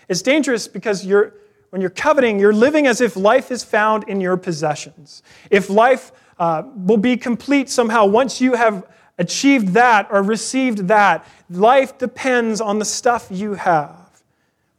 It's 0.08 0.22
dangerous 0.22 0.68
because 0.68 1.06
you're, 1.06 1.34
when 1.72 1.82
you're 1.82 1.90
coveting, 1.90 2.40
you're 2.40 2.54
living 2.54 2.88
as 2.88 3.02
if 3.02 3.16
life 3.16 3.52
is 3.52 3.64
found 3.64 4.08
in 4.08 4.22
your 4.22 4.38
possessions. 4.38 5.24
If 5.50 5.70
life 5.70 6.12
uh, 6.40 6.64
will 6.76 6.98
be 6.98 7.18
complete 7.18 7.70
somehow 7.70 8.06
once 8.06 8.40
you 8.40 8.54
have 8.54 8.88
achieved 9.20 9.70
that 9.70 10.08
or 10.10 10.24
received 10.24 10.88
that. 10.88 11.28
Life 11.50 11.98
depends 11.98 12.62
on 12.62 12.80
the 12.80 12.86
stuff 12.86 13.28
you 13.30 13.54
have, 13.54 13.99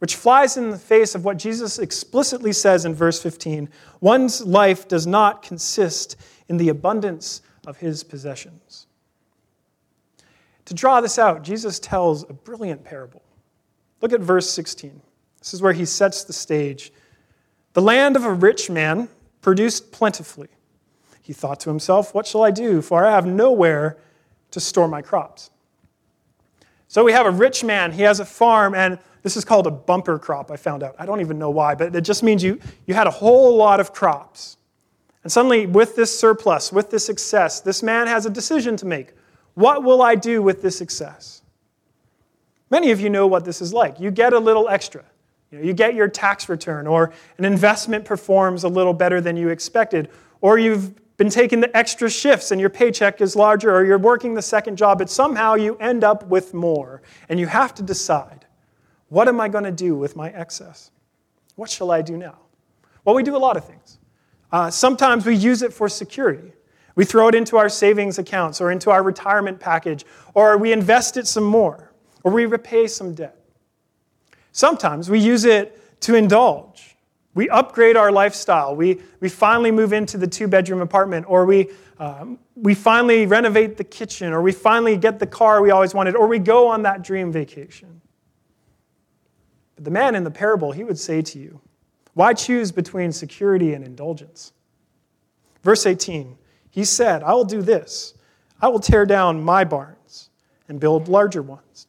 which 0.01 0.15
flies 0.15 0.57
in 0.57 0.71
the 0.71 0.79
face 0.79 1.13
of 1.13 1.23
what 1.23 1.37
Jesus 1.37 1.77
explicitly 1.77 2.53
says 2.53 2.85
in 2.85 2.95
verse 2.95 3.21
15 3.21 3.69
one's 3.99 4.41
life 4.41 4.87
does 4.87 5.05
not 5.05 5.43
consist 5.43 6.15
in 6.49 6.57
the 6.57 6.69
abundance 6.69 7.43
of 7.67 7.77
his 7.77 8.03
possessions. 8.03 8.87
To 10.65 10.73
draw 10.73 11.01
this 11.01 11.19
out, 11.19 11.43
Jesus 11.43 11.77
tells 11.77 12.27
a 12.27 12.33
brilliant 12.33 12.83
parable. 12.83 13.21
Look 14.01 14.11
at 14.11 14.21
verse 14.21 14.49
16. 14.49 14.99
This 15.37 15.53
is 15.53 15.61
where 15.61 15.73
he 15.73 15.85
sets 15.85 16.23
the 16.23 16.33
stage. 16.33 16.91
The 17.73 17.81
land 17.83 18.15
of 18.15 18.25
a 18.25 18.33
rich 18.33 18.71
man 18.71 19.07
produced 19.41 19.91
plentifully. 19.91 20.49
He 21.21 21.31
thought 21.31 21.59
to 21.59 21.69
himself, 21.69 22.15
What 22.15 22.25
shall 22.25 22.43
I 22.43 22.49
do? 22.49 22.81
For 22.81 23.05
I 23.05 23.11
have 23.11 23.27
nowhere 23.27 23.97
to 24.49 24.59
store 24.59 24.87
my 24.87 25.03
crops. 25.03 25.51
So 26.87 27.03
we 27.03 27.11
have 27.11 27.27
a 27.27 27.31
rich 27.31 27.63
man. 27.63 27.91
He 27.91 28.01
has 28.01 28.19
a 28.19 28.25
farm, 28.25 28.73
and 28.73 28.97
this 29.23 29.37
is 29.37 29.45
called 29.45 29.67
a 29.67 29.71
bumper 29.71 30.17
crop, 30.17 30.49
I 30.49 30.57
found 30.57 30.83
out. 30.83 30.95
I 30.97 31.05
don't 31.05 31.21
even 31.21 31.37
know 31.37 31.49
why, 31.49 31.75
but 31.75 31.95
it 31.95 32.01
just 32.01 32.23
means 32.23 32.43
you, 32.43 32.59
you 32.85 32.93
had 32.93 33.07
a 33.07 33.11
whole 33.11 33.55
lot 33.55 33.79
of 33.79 33.93
crops. 33.93 34.57
And 35.23 35.31
suddenly, 35.31 35.67
with 35.67 35.95
this 35.95 36.17
surplus, 36.17 36.71
with 36.71 36.89
this 36.89 37.07
excess, 37.09 37.61
this 37.61 37.83
man 37.83 38.07
has 38.07 38.25
a 38.25 38.29
decision 38.29 38.75
to 38.77 38.85
make. 38.85 39.13
What 39.53 39.83
will 39.83 40.01
I 40.01 40.15
do 40.15 40.41
with 40.41 40.61
this 40.61 40.81
excess? 40.81 41.43
Many 42.71 42.91
of 42.91 42.99
you 42.99 43.09
know 43.09 43.27
what 43.27 43.45
this 43.45 43.61
is 43.61 43.73
like. 43.73 43.99
You 43.99 44.09
get 44.09 44.33
a 44.33 44.39
little 44.39 44.67
extra. 44.67 45.03
You, 45.51 45.57
know, 45.59 45.63
you 45.65 45.73
get 45.73 45.93
your 45.93 46.07
tax 46.07 46.49
return, 46.49 46.87
or 46.87 47.11
an 47.37 47.45
investment 47.45 48.05
performs 48.05 48.63
a 48.63 48.69
little 48.69 48.93
better 48.93 49.21
than 49.21 49.37
you 49.37 49.49
expected, 49.49 50.09
or 50.39 50.57
you've 50.57 50.95
been 51.17 51.29
taking 51.29 51.59
the 51.59 51.77
extra 51.77 52.09
shifts 52.09 52.49
and 52.49 52.59
your 52.59 52.69
paycheck 52.69 53.21
is 53.21 53.35
larger, 53.35 53.75
or 53.75 53.85
you're 53.85 53.99
working 53.99 54.33
the 54.33 54.41
second 54.41 54.77
job, 54.77 54.97
but 54.97 55.09
somehow 55.09 55.53
you 55.53 55.75
end 55.75 56.03
up 56.03 56.25
with 56.27 56.53
more. 56.55 57.03
And 57.29 57.39
you 57.39 57.45
have 57.45 57.75
to 57.75 57.83
decide 57.83 58.40
what 59.11 59.27
am 59.27 59.41
I 59.41 59.49
going 59.49 59.65
to 59.65 59.73
do 59.73 59.93
with 59.93 60.15
my 60.15 60.29
excess? 60.29 60.89
What 61.55 61.69
shall 61.69 61.91
I 61.91 62.01
do 62.01 62.15
now? 62.15 62.37
Well, 63.03 63.13
we 63.13 63.23
do 63.23 63.35
a 63.35 63.37
lot 63.37 63.57
of 63.57 63.65
things. 63.65 63.99
Uh, 64.53 64.69
sometimes 64.69 65.25
we 65.25 65.35
use 65.35 65.61
it 65.61 65.73
for 65.73 65.89
security. 65.89 66.53
We 66.95 67.03
throw 67.03 67.27
it 67.27 67.35
into 67.35 67.57
our 67.57 67.67
savings 67.67 68.19
accounts 68.19 68.61
or 68.61 68.71
into 68.71 68.89
our 68.89 69.03
retirement 69.03 69.59
package, 69.59 70.05
or 70.33 70.57
we 70.57 70.71
invest 70.71 71.17
it 71.17 71.27
some 71.27 71.43
more, 71.43 71.91
or 72.23 72.31
we 72.31 72.45
repay 72.45 72.87
some 72.87 73.13
debt. 73.13 73.37
Sometimes 74.53 75.09
we 75.09 75.19
use 75.19 75.43
it 75.43 75.99
to 76.01 76.15
indulge. 76.15 76.95
We 77.33 77.49
upgrade 77.49 77.97
our 77.97 78.13
lifestyle. 78.13 78.77
We, 78.77 79.01
we 79.19 79.27
finally 79.27 79.71
move 79.71 79.91
into 79.91 80.17
the 80.17 80.27
two 80.27 80.47
bedroom 80.47 80.79
apartment, 80.79 81.25
or 81.27 81.45
we, 81.45 81.69
um, 81.99 82.39
we 82.55 82.73
finally 82.75 83.25
renovate 83.25 83.75
the 83.75 83.83
kitchen, 83.83 84.31
or 84.31 84.41
we 84.41 84.53
finally 84.53 84.95
get 84.95 85.19
the 85.19 85.27
car 85.27 85.61
we 85.61 85.71
always 85.71 85.93
wanted, 85.93 86.15
or 86.15 86.27
we 86.27 86.39
go 86.39 86.69
on 86.69 86.83
that 86.83 87.03
dream 87.03 87.29
vacation. 87.29 88.00
The 89.81 89.91
man 89.91 90.13
in 90.15 90.23
the 90.23 90.31
parable, 90.31 90.71
he 90.71 90.83
would 90.83 90.99
say 90.99 91.21
to 91.23 91.39
you, 91.39 91.59
why 92.13 92.33
choose 92.33 92.71
between 92.71 93.11
security 93.11 93.73
and 93.73 93.83
indulgence? 93.83 94.53
Verse 95.63 95.85
18, 95.85 96.37
he 96.69 96.85
said, 96.85 97.23
I 97.23 97.33
will 97.33 97.45
do 97.45 97.61
this. 97.61 98.13
I 98.61 98.67
will 98.67 98.79
tear 98.79 99.05
down 99.05 99.41
my 99.41 99.63
barns 99.63 100.29
and 100.67 100.79
build 100.79 101.07
larger 101.07 101.41
ones. 101.41 101.87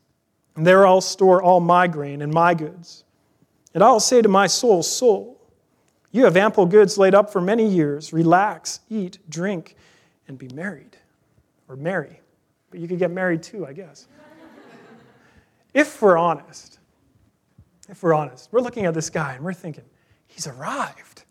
And 0.57 0.67
there 0.67 0.87
I'll 0.87 1.01
store 1.01 1.43
all 1.43 1.61
my 1.61 1.87
grain 1.87 2.23
and 2.23 2.33
my 2.33 2.55
goods. 2.55 3.05
And 3.75 3.83
I'll 3.83 4.01
say 4.01 4.23
to 4.23 4.29
my 4.29 4.47
soul, 4.47 4.83
Soul, 4.83 5.41
you 6.13 6.25
have 6.25 6.37
ample 6.37 6.67
goods 6.67 6.99
laid 6.99 7.15
up 7.15 7.33
for 7.33 7.41
many 7.41 7.67
years. 7.67 8.13
Relax, 8.13 8.81
eat, 8.91 9.19
drink, 9.29 9.77
and 10.29 10.39
be 10.39 10.49
married. 10.49 10.97
Or 11.69 11.77
marry. 11.77 12.21
But 12.71 12.81
you 12.81 12.89
could 12.89 12.99
get 12.99 13.11
married 13.11 13.43
too, 13.43 13.67
I 13.67 13.73
guess. 13.73 14.09
if 15.75 16.01
we're 16.03 16.19
honest, 16.19 16.79
if 17.89 18.03
we're 18.03 18.15
honest, 18.15 18.49
we're 18.53 18.61
looking 18.61 18.87
at 18.87 18.95
this 18.95 19.11
guy 19.11 19.35
and 19.35 19.45
we're 19.45 19.53
thinking, 19.53 19.85
He's 20.27 20.47
arrived. 20.47 21.25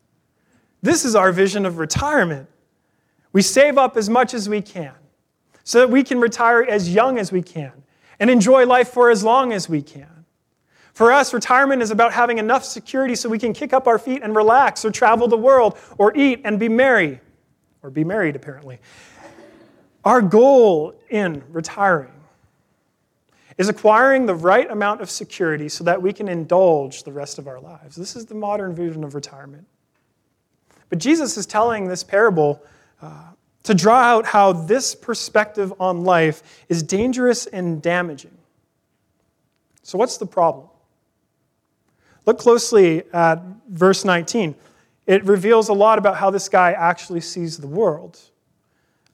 This 0.83 1.05
is 1.05 1.15
our 1.15 1.31
vision 1.31 1.65
of 1.65 1.79
retirement. 1.79 2.47
We 3.33 3.41
save 3.41 3.77
up 3.77 3.97
as 3.97 4.09
much 4.09 4.33
as 4.33 4.47
we 4.47 4.61
can 4.61 4.93
so 5.63 5.79
that 5.79 5.89
we 5.89 6.03
can 6.03 6.19
retire 6.19 6.63
as 6.63 6.93
young 6.93 7.17
as 7.17 7.31
we 7.31 7.41
can 7.41 7.71
and 8.19 8.29
enjoy 8.29 8.65
life 8.65 8.89
for 8.89 9.09
as 9.09 9.23
long 9.23 9.53
as 9.53 9.67
we 9.67 9.81
can. 9.81 10.25
For 10.93 11.11
us, 11.11 11.33
retirement 11.33 11.81
is 11.81 11.89
about 11.89 12.13
having 12.13 12.37
enough 12.37 12.63
security 12.63 13.15
so 13.15 13.29
we 13.29 13.39
can 13.39 13.53
kick 13.53 13.73
up 13.73 13.87
our 13.87 13.97
feet 13.97 14.21
and 14.21 14.35
relax 14.35 14.83
or 14.83 14.91
travel 14.91 15.27
the 15.27 15.37
world 15.37 15.77
or 15.97 16.15
eat 16.15 16.41
and 16.43 16.59
be 16.59 16.69
merry, 16.69 17.21
or 17.81 17.89
be 17.89 18.03
married, 18.03 18.35
apparently. 18.35 18.79
Our 20.03 20.21
goal 20.21 20.93
in 21.09 21.43
retiring 21.49 22.11
is 23.61 23.69
acquiring 23.69 24.25
the 24.25 24.33
right 24.33 24.71
amount 24.71 25.01
of 25.01 25.09
security 25.11 25.69
so 25.69 25.83
that 25.83 26.01
we 26.01 26.11
can 26.11 26.27
indulge 26.27 27.03
the 27.03 27.11
rest 27.11 27.37
of 27.37 27.47
our 27.47 27.59
lives. 27.59 27.95
This 27.95 28.15
is 28.15 28.25
the 28.25 28.33
modern 28.33 28.73
vision 28.73 29.03
of 29.03 29.13
retirement. 29.13 29.67
But 30.89 30.97
Jesus 30.97 31.37
is 31.37 31.45
telling 31.45 31.87
this 31.87 32.03
parable 32.03 32.63
uh, 33.03 33.33
to 33.61 33.75
draw 33.75 33.99
out 33.99 34.25
how 34.25 34.51
this 34.51 34.95
perspective 34.95 35.71
on 35.79 36.03
life 36.03 36.65
is 36.69 36.81
dangerous 36.81 37.45
and 37.45 37.83
damaging. 37.83 38.35
So, 39.83 39.95
what's 39.95 40.17
the 40.17 40.25
problem? 40.25 40.67
Look 42.25 42.39
closely 42.39 43.03
at 43.13 43.43
verse 43.69 44.03
19. 44.03 44.55
It 45.05 45.23
reveals 45.23 45.69
a 45.69 45.73
lot 45.73 45.99
about 45.99 46.17
how 46.17 46.31
this 46.31 46.49
guy 46.49 46.71
actually 46.71 47.21
sees 47.21 47.59
the 47.59 47.67
world. 47.67 48.19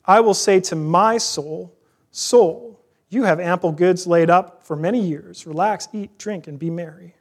I 0.05 0.21
will 0.21 0.33
say 0.33 0.61
to 0.61 0.75
my 0.77 1.17
soul, 1.17 1.73
Soul, 2.11 2.76
you 3.09 3.23
have 3.23 3.39
ample 3.39 3.71
goods 3.71 4.05
laid 4.05 4.29
up 4.29 4.65
for 4.65 4.75
many 4.75 4.99
years. 4.99 5.47
Relax, 5.47 5.87
eat, 5.93 6.17
drink, 6.17 6.47
and 6.47 6.59
be 6.59 6.69
merry. 6.69 7.15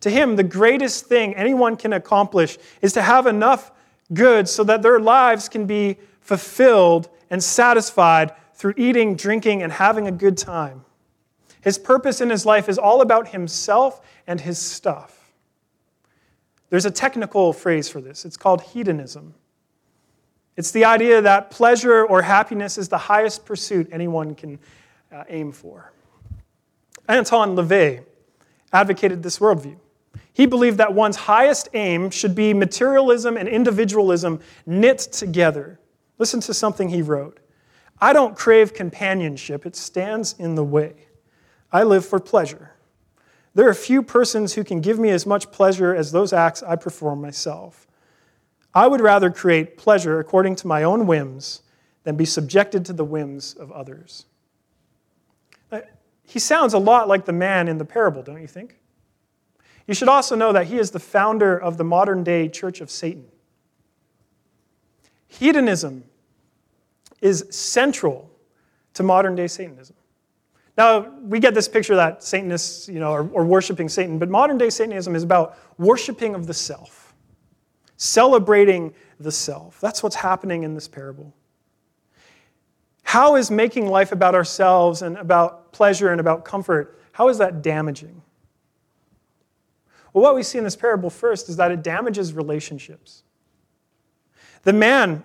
To 0.00 0.10
him, 0.10 0.36
the 0.36 0.44
greatest 0.44 1.06
thing 1.06 1.34
anyone 1.34 1.76
can 1.76 1.92
accomplish 1.92 2.56
is 2.80 2.92
to 2.94 3.02
have 3.02 3.26
enough 3.26 3.72
goods 4.14 4.50
so 4.50 4.64
that 4.64 4.82
their 4.82 5.00
lives 5.00 5.48
can 5.48 5.66
be 5.66 5.98
fulfilled 6.20 7.08
and 7.30 7.42
satisfied 7.42 8.32
through 8.54 8.74
eating, 8.76 9.14
drinking, 9.14 9.62
and 9.62 9.72
having 9.72 10.06
a 10.06 10.12
good 10.12 10.38
time. 10.38 10.84
His 11.60 11.78
purpose 11.78 12.20
in 12.20 12.30
his 12.30 12.46
life 12.46 12.68
is 12.68 12.78
all 12.78 13.00
about 13.00 13.28
himself 13.28 14.00
and 14.26 14.40
his 14.40 14.58
stuff. 14.58 15.32
There's 16.70 16.86
a 16.86 16.90
technical 16.90 17.52
phrase 17.52 17.88
for 17.88 18.00
this 18.00 18.24
it's 18.24 18.36
called 18.36 18.62
hedonism. 18.62 19.34
It's 20.58 20.72
the 20.72 20.86
idea 20.86 21.22
that 21.22 21.52
pleasure 21.52 22.04
or 22.04 22.20
happiness 22.20 22.78
is 22.78 22.88
the 22.88 22.98
highest 22.98 23.46
pursuit 23.46 23.88
anyone 23.92 24.34
can 24.34 24.58
uh, 25.12 25.22
aim 25.28 25.52
for. 25.52 25.92
Anton 27.08 27.54
LaVey 27.54 28.04
advocated 28.72 29.22
this 29.22 29.38
worldview. 29.38 29.76
He 30.32 30.46
believed 30.46 30.78
that 30.78 30.92
one's 30.92 31.14
highest 31.14 31.68
aim 31.74 32.10
should 32.10 32.34
be 32.34 32.52
materialism 32.54 33.36
and 33.36 33.48
individualism 33.48 34.40
knit 34.66 34.98
together. 34.98 35.78
Listen 36.18 36.40
to 36.40 36.52
something 36.52 36.88
he 36.88 37.02
wrote 37.02 37.38
I 38.00 38.12
don't 38.12 38.36
crave 38.36 38.74
companionship, 38.74 39.64
it 39.64 39.76
stands 39.76 40.34
in 40.40 40.56
the 40.56 40.64
way. 40.64 41.06
I 41.70 41.84
live 41.84 42.04
for 42.04 42.18
pleasure. 42.18 42.72
There 43.54 43.68
are 43.68 43.74
few 43.74 44.02
persons 44.02 44.54
who 44.54 44.64
can 44.64 44.80
give 44.80 44.98
me 44.98 45.10
as 45.10 45.24
much 45.24 45.52
pleasure 45.52 45.94
as 45.94 46.10
those 46.10 46.32
acts 46.32 46.64
I 46.64 46.74
perform 46.74 47.20
myself. 47.20 47.87
I 48.78 48.86
would 48.86 49.00
rather 49.00 49.28
create 49.28 49.76
pleasure 49.76 50.20
according 50.20 50.54
to 50.56 50.68
my 50.68 50.84
own 50.84 51.08
whims 51.08 51.62
than 52.04 52.14
be 52.14 52.24
subjected 52.24 52.84
to 52.84 52.92
the 52.92 53.04
whims 53.04 53.54
of 53.54 53.72
others. 53.72 54.26
Uh, 55.72 55.80
he 56.22 56.38
sounds 56.38 56.74
a 56.74 56.78
lot 56.78 57.08
like 57.08 57.24
the 57.24 57.32
man 57.32 57.66
in 57.66 57.78
the 57.78 57.84
parable, 57.84 58.22
don't 58.22 58.40
you 58.40 58.46
think? 58.46 58.78
You 59.88 59.94
should 59.94 60.08
also 60.08 60.36
know 60.36 60.52
that 60.52 60.68
he 60.68 60.78
is 60.78 60.92
the 60.92 61.00
founder 61.00 61.58
of 61.58 61.76
the 61.76 61.82
modern 61.82 62.22
day 62.22 62.48
Church 62.48 62.80
of 62.80 62.88
Satan. 62.88 63.26
Hedonism 65.26 66.04
is 67.20 67.46
central 67.50 68.30
to 68.94 69.02
modern 69.02 69.34
day 69.34 69.48
Satanism. 69.48 69.96
Now, 70.76 71.10
we 71.22 71.40
get 71.40 71.52
this 71.52 71.66
picture 71.66 71.96
that 71.96 72.22
Satanists 72.22 72.88
you 72.88 73.00
know, 73.00 73.10
are, 73.10 73.22
are 73.22 73.44
worshiping 73.44 73.88
Satan, 73.88 74.20
but 74.20 74.28
modern 74.28 74.56
day 74.56 74.70
Satanism 74.70 75.16
is 75.16 75.24
about 75.24 75.58
worshiping 75.78 76.36
of 76.36 76.46
the 76.46 76.54
self, 76.54 77.07
celebrating 77.98 78.94
the 79.20 79.30
self. 79.30 79.78
That's 79.80 80.02
what's 80.02 80.16
happening 80.16 80.62
in 80.62 80.74
this 80.74 80.88
parable. 80.88 81.34
How 83.02 83.36
is 83.36 83.50
making 83.50 83.88
life 83.88 84.12
about 84.12 84.34
ourselves 84.34 85.02
and 85.02 85.18
about 85.18 85.72
pleasure 85.72 86.10
and 86.10 86.20
about 86.20 86.44
comfort, 86.44 86.98
how 87.12 87.28
is 87.28 87.38
that 87.38 87.62
damaging? 87.62 88.22
Well, 90.12 90.22
what 90.22 90.34
we 90.34 90.42
see 90.42 90.58
in 90.58 90.64
this 90.64 90.76
parable 90.76 91.10
first 91.10 91.48
is 91.48 91.56
that 91.56 91.70
it 91.70 91.82
damages 91.82 92.32
relationships. 92.32 93.24
The 94.62 94.72
man, 94.72 95.24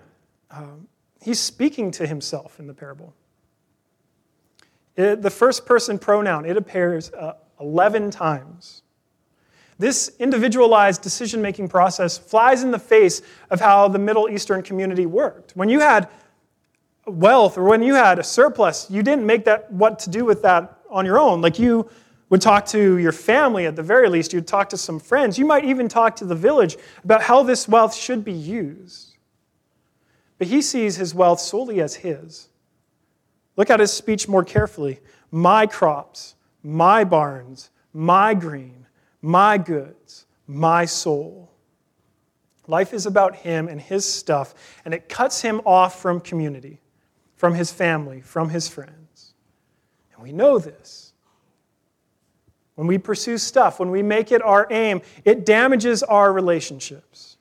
uh, 0.50 0.76
he's 1.22 1.40
speaking 1.40 1.90
to 1.92 2.06
himself 2.06 2.58
in 2.58 2.66
the 2.66 2.74
parable. 2.74 3.14
It, 4.96 5.22
the 5.22 5.30
first 5.30 5.66
person 5.66 5.98
pronoun, 5.98 6.44
it 6.44 6.56
appears 6.56 7.12
uh, 7.12 7.34
11 7.60 8.10
times. 8.10 8.83
This 9.78 10.12
individualized 10.18 11.02
decision 11.02 11.42
making 11.42 11.68
process 11.68 12.16
flies 12.16 12.62
in 12.62 12.70
the 12.70 12.78
face 12.78 13.22
of 13.50 13.60
how 13.60 13.88
the 13.88 13.98
Middle 13.98 14.28
Eastern 14.28 14.62
community 14.62 15.06
worked. 15.06 15.52
When 15.56 15.68
you 15.68 15.80
had 15.80 16.08
wealth 17.06 17.58
or 17.58 17.64
when 17.64 17.82
you 17.82 17.94
had 17.94 18.18
a 18.18 18.24
surplus, 18.24 18.90
you 18.90 19.02
didn't 19.02 19.26
make 19.26 19.44
that 19.44 19.70
what 19.72 19.98
to 20.00 20.10
do 20.10 20.24
with 20.24 20.42
that 20.42 20.78
on 20.90 21.04
your 21.04 21.18
own. 21.18 21.40
Like 21.40 21.58
you 21.58 21.90
would 22.30 22.40
talk 22.40 22.66
to 22.66 22.98
your 22.98 23.12
family 23.12 23.66
at 23.66 23.76
the 23.76 23.82
very 23.82 24.08
least, 24.08 24.32
you'd 24.32 24.46
talk 24.46 24.68
to 24.70 24.76
some 24.76 24.98
friends, 24.98 25.38
you 25.38 25.44
might 25.44 25.64
even 25.64 25.88
talk 25.88 26.16
to 26.16 26.24
the 26.24 26.34
village 26.34 26.76
about 27.02 27.22
how 27.22 27.42
this 27.42 27.68
wealth 27.68 27.94
should 27.94 28.24
be 28.24 28.32
used. 28.32 29.16
But 30.38 30.48
he 30.48 30.62
sees 30.62 30.96
his 30.96 31.14
wealth 31.14 31.40
solely 31.40 31.80
as 31.80 31.96
his. 31.96 32.48
Look 33.56 33.70
at 33.70 33.80
his 33.80 33.92
speech 33.92 34.26
more 34.26 34.42
carefully. 34.42 35.00
My 35.30 35.66
crops, 35.66 36.34
my 36.62 37.04
barns, 37.04 37.70
my 37.92 38.34
grain, 38.34 38.83
my 39.24 39.56
goods, 39.56 40.26
my 40.46 40.84
soul. 40.84 41.50
Life 42.66 42.92
is 42.92 43.06
about 43.06 43.36
him 43.36 43.68
and 43.68 43.80
his 43.80 44.04
stuff, 44.04 44.54
and 44.84 44.92
it 44.92 45.08
cuts 45.08 45.40
him 45.40 45.62
off 45.64 46.00
from 46.00 46.20
community, 46.20 46.82
from 47.34 47.54
his 47.54 47.72
family, 47.72 48.20
from 48.20 48.50
his 48.50 48.68
friends. 48.68 49.32
And 50.12 50.22
we 50.22 50.30
know 50.30 50.58
this. 50.58 51.14
When 52.74 52.86
we 52.86 52.98
pursue 52.98 53.38
stuff, 53.38 53.80
when 53.80 53.90
we 53.90 54.02
make 54.02 54.30
it 54.30 54.42
our 54.42 54.66
aim, 54.70 55.00
it 55.24 55.46
damages 55.46 56.02
our 56.02 56.30
relationships. 56.30 57.38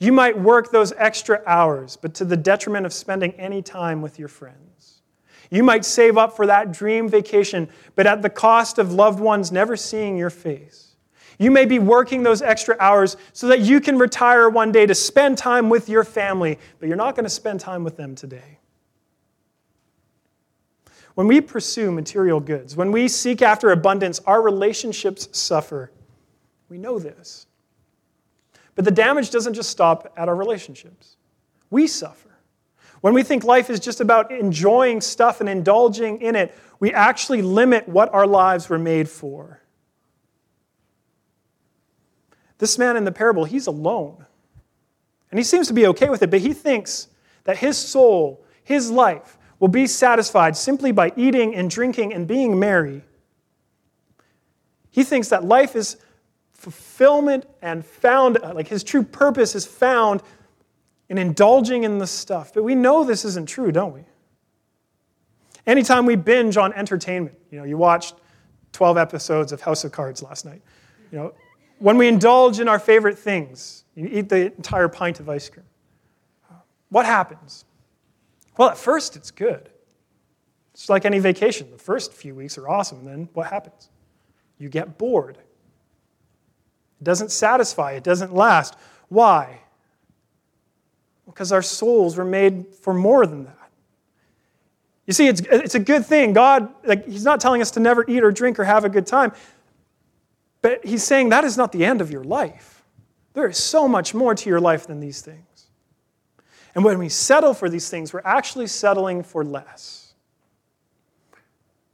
You 0.00 0.10
might 0.10 0.36
work 0.36 0.72
those 0.72 0.92
extra 0.96 1.40
hours, 1.46 1.96
but 1.96 2.14
to 2.14 2.24
the 2.24 2.36
detriment 2.36 2.84
of 2.84 2.92
spending 2.92 3.32
any 3.34 3.62
time 3.62 4.02
with 4.02 4.18
your 4.18 4.28
friends. 4.28 5.02
You 5.50 5.62
might 5.62 5.84
save 5.84 6.18
up 6.18 6.34
for 6.34 6.46
that 6.46 6.72
dream 6.72 7.08
vacation, 7.08 7.68
but 7.94 8.08
at 8.08 8.22
the 8.22 8.30
cost 8.30 8.78
of 8.78 8.92
loved 8.92 9.20
ones 9.20 9.52
never 9.52 9.76
seeing 9.76 10.16
your 10.16 10.30
face. 10.30 10.85
You 11.38 11.50
may 11.50 11.66
be 11.66 11.78
working 11.78 12.22
those 12.22 12.40
extra 12.42 12.76
hours 12.80 13.16
so 13.32 13.48
that 13.48 13.60
you 13.60 13.80
can 13.80 13.98
retire 13.98 14.48
one 14.48 14.72
day 14.72 14.86
to 14.86 14.94
spend 14.94 15.36
time 15.36 15.68
with 15.68 15.88
your 15.88 16.04
family, 16.04 16.58
but 16.78 16.88
you're 16.88 16.96
not 16.96 17.14
going 17.14 17.24
to 17.24 17.30
spend 17.30 17.60
time 17.60 17.84
with 17.84 17.96
them 17.96 18.14
today. 18.14 18.58
When 21.14 21.26
we 21.26 21.40
pursue 21.40 21.90
material 21.90 22.40
goods, 22.40 22.76
when 22.76 22.92
we 22.92 23.08
seek 23.08 23.40
after 23.42 23.70
abundance, 23.70 24.20
our 24.26 24.42
relationships 24.42 25.28
suffer. 25.32 25.90
We 26.68 26.78
know 26.78 26.98
this. 26.98 27.46
But 28.74 28.84
the 28.84 28.90
damage 28.90 29.30
doesn't 29.30 29.54
just 29.54 29.70
stop 29.70 30.12
at 30.16 30.28
our 30.28 30.36
relationships, 30.36 31.16
we 31.70 31.86
suffer. 31.86 32.26
When 33.00 33.14
we 33.14 33.22
think 33.22 33.44
life 33.44 33.70
is 33.70 33.80
just 33.80 34.00
about 34.00 34.30
enjoying 34.30 35.00
stuff 35.00 35.40
and 35.40 35.48
indulging 35.48 36.20
in 36.20 36.34
it, 36.34 36.54
we 36.80 36.92
actually 36.92 37.42
limit 37.42 37.88
what 37.88 38.12
our 38.12 38.26
lives 38.26 38.68
were 38.68 38.78
made 38.78 39.08
for. 39.08 39.62
This 42.58 42.78
man 42.78 42.96
in 42.96 43.04
the 43.04 43.12
parable, 43.12 43.44
he's 43.44 43.66
alone. 43.66 44.24
And 45.30 45.38
he 45.38 45.44
seems 45.44 45.68
to 45.68 45.74
be 45.74 45.86
okay 45.88 46.08
with 46.08 46.22
it, 46.22 46.30
but 46.30 46.40
he 46.40 46.52
thinks 46.52 47.08
that 47.44 47.58
his 47.58 47.76
soul, 47.76 48.44
his 48.64 48.90
life, 48.90 49.38
will 49.58 49.68
be 49.68 49.86
satisfied 49.86 50.56
simply 50.56 50.92
by 50.92 51.12
eating 51.16 51.54
and 51.54 51.70
drinking 51.70 52.12
and 52.12 52.26
being 52.26 52.58
merry. 52.58 53.02
He 54.90 55.04
thinks 55.04 55.28
that 55.28 55.44
life 55.44 55.76
is 55.76 55.96
fulfillment 56.52 57.46
and 57.62 57.84
found, 57.84 58.38
like 58.42 58.68
his 58.68 58.82
true 58.82 59.02
purpose 59.02 59.54
is 59.54 59.66
found 59.66 60.22
in 61.08 61.18
indulging 61.18 61.84
in 61.84 61.98
the 61.98 62.06
stuff. 62.06 62.52
But 62.54 62.64
we 62.64 62.74
know 62.74 63.04
this 63.04 63.24
isn't 63.24 63.48
true, 63.48 63.72
don't 63.72 63.92
we? 63.92 64.04
Anytime 65.66 66.06
we 66.06 66.16
binge 66.16 66.56
on 66.56 66.72
entertainment, 66.72 67.36
you 67.50 67.58
know, 67.58 67.64
you 67.64 67.76
watched 67.76 68.14
12 68.72 68.96
episodes 68.96 69.52
of 69.52 69.60
House 69.60 69.84
of 69.84 69.92
Cards 69.92 70.22
last 70.22 70.44
night. 70.44 70.62
You 71.10 71.18
know, 71.18 71.34
when 71.78 71.98
we 71.98 72.08
indulge 72.08 72.60
in 72.60 72.68
our 72.68 72.78
favorite 72.78 73.18
things, 73.18 73.84
you 73.94 74.08
eat 74.10 74.28
the 74.28 74.54
entire 74.54 74.88
pint 74.88 75.20
of 75.20 75.28
ice 75.28 75.48
cream. 75.48 75.66
What 76.88 77.06
happens? 77.06 77.64
Well, 78.56 78.70
at 78.70 78.78
first 78.78 79.16
it's 79.16 79.30
good. 79.30 79.68
It's 80.72 80.88
like 80.88 81.04
any 81.04 81.18
vacation. 81.18 81.70
The 81.70 81.78
first 81.78 82.12
few 82.12 82.34
weeks 82.34 82.58
are 82.58 82.68
awesome, 82.68 82.98
and 82.98 83.08
then 83.08 83.28
what 83.32 83.46
happens? 83.46 83.90
You 84.58 84.68
get 84.68 84.98
bored. 84.98 85.38
It 87.00 87.04
doesn't 87.04 87.30
satisfy, 87.30 87.92
it 87.92 88.04
doesn't 88.04 88.34
last. 88.34 88.74
Why? 89.08 89.60
Because 91.26 91.52
our 91.52 91.62
souls 91.62 92.16
were 92.16 92.24
made 92.24 92.74
for 92.74 92.94
more 92.94 93.26
than 93.26 93.44
that. 93.44 93.56
You 95.06 95.12
see, 95.12 95.28
it's, 95.28 95.40
it's 95.40 95.74
a 95.74 95.80
good 95.80 96.04
thing. 96.04 96.32
God, 96.32 96.68
like, 96.84 97.06
He's 97.06 97.24
not 97.24 97.40
telling 97.40 97.62
us 97.62 97.70
to 97.72 97.80
never 97.80 98.04
eat 98.08 98.24
or 98.24 98.32
drink 98.32 98.58
or 98.58 98.64
have 98.64 98.84
a 98.84 98.88
good 98.88 99.06
time, 99.06 99.32
but 100.66 100.84
He's 100.84 101.04
saying 101.04 101.28
that 101.28 101.44
is 101.44 101.56
not 101.56 101.70
the 101.70 101.84
end 101.84 102.00
of 102.00 102.10
your 102.10 102.24
life. 102.24 102.82
There 103.34 103.46
is 103.46 103.56
so 103.56 103.86
much 103.86 104.14
more 104.14 104.34
to 104.34 104.50
your 104.50 104.58
life 104.58 104.88
than 104.88 104.98
these 104.98 105.20
things. 105.20 105.68
And 106.74 106.82
when 106.82 106.98
we 106.98 107.08
settle 107.08 107.54
for 107.54 107.68
these 107.68 107.88
things, 107.88 108.12
we're 108.12 108.20
actually 108.24 108.66
settling 108.66 109.22
for 109.22 109.44
less. 109.44 110.12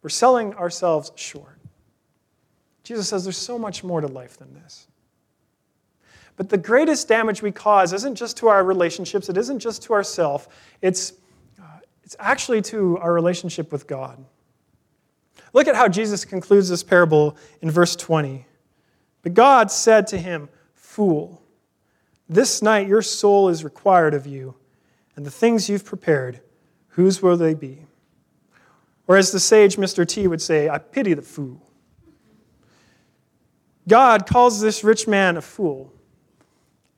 We're 0.01 0.09
selling 0.09 0.55
ourselves 0.55 1.13
short. 1.17 1.59
Jesus 2.83 3.11
says 3.11 3.25
there's 3.25 3.37
so 3.37 3.59
much 3.59 3.85
more 3.85 4.01
to 4.01 4.07
life 4.07 4.39
than 4.39 4.55
this. 4.55 4.87
But 6.37 6.49
the 6.49 6.57
greatest 6.57 7.09
damage 7.09 7.43
we 7.43 7.53
cause 7.53 7.93
isn't 7.93 8.15
just 8.15 8.39
to 8.39 8.49
our 8.49 8.65
relationships, 8.65 9.29
it 9.29 9.37
isn't 9.37 9.59
just 9.59 9.83
to 9.83 9.93
ourselves, 9.93 10.49
it's, 10.81 11.13
uh, 11.61 11.81
it's 12.05 12.17
actually 12.19 12.63
to 12.63 12.97
our 13.01 13.13
relationship 13.13 13.71
with 13.71 13.87
God. 13.87 14.25
Look 15.53 15.69
at 15.69 15.77
how 15.77 15.89
Jesus 15.89 16.25
concludes 16.25 16.71
this 16.71 16.83
parable 16.83 17.37
in 17.61 17.71
verse 17.71 17.95
20. 17.97 18.47
But 19.23 19.35
God 19.35 19.71
said 19.71 20.07
to 20.09 20.19
him, 20.19 20.49
Fool, 20.75 21.43
this 22.29 22.61
night 22.63 22.89
your 22.89 23.03
soul 23.03 23.49
is 23.49 23.65
required 23.65 24.15
of 24.15 24.27
you 24.27 24.55
and 25.17 25.25
the 25.25 25.31
things 25.31 25.69
you've 25.69 25.85
prepared, 25.85 26.41
whose 26.89 27.23
will 27.23 27.37
they 27.37 27.55
be? 27.55 27.87
Or 29.07 29.17
as 29.17 29.33
the 29.33 29.41
sage 29.41 29.77
Mr. 29.77 30.07
T 30.07 30.27
would 30.27 30.43
say, 30.43 30.69
I 30.69 30.79
pity 30.79 31.15
the 31.15 31.23
fool. 31.23 31.61
God 33.89 34.27
calls 34.27 34.61
this 34.61 34.85
rich 34.85 35.09
man 35.09 35.37
a 35.37 35.43
fool. 35.43 35.93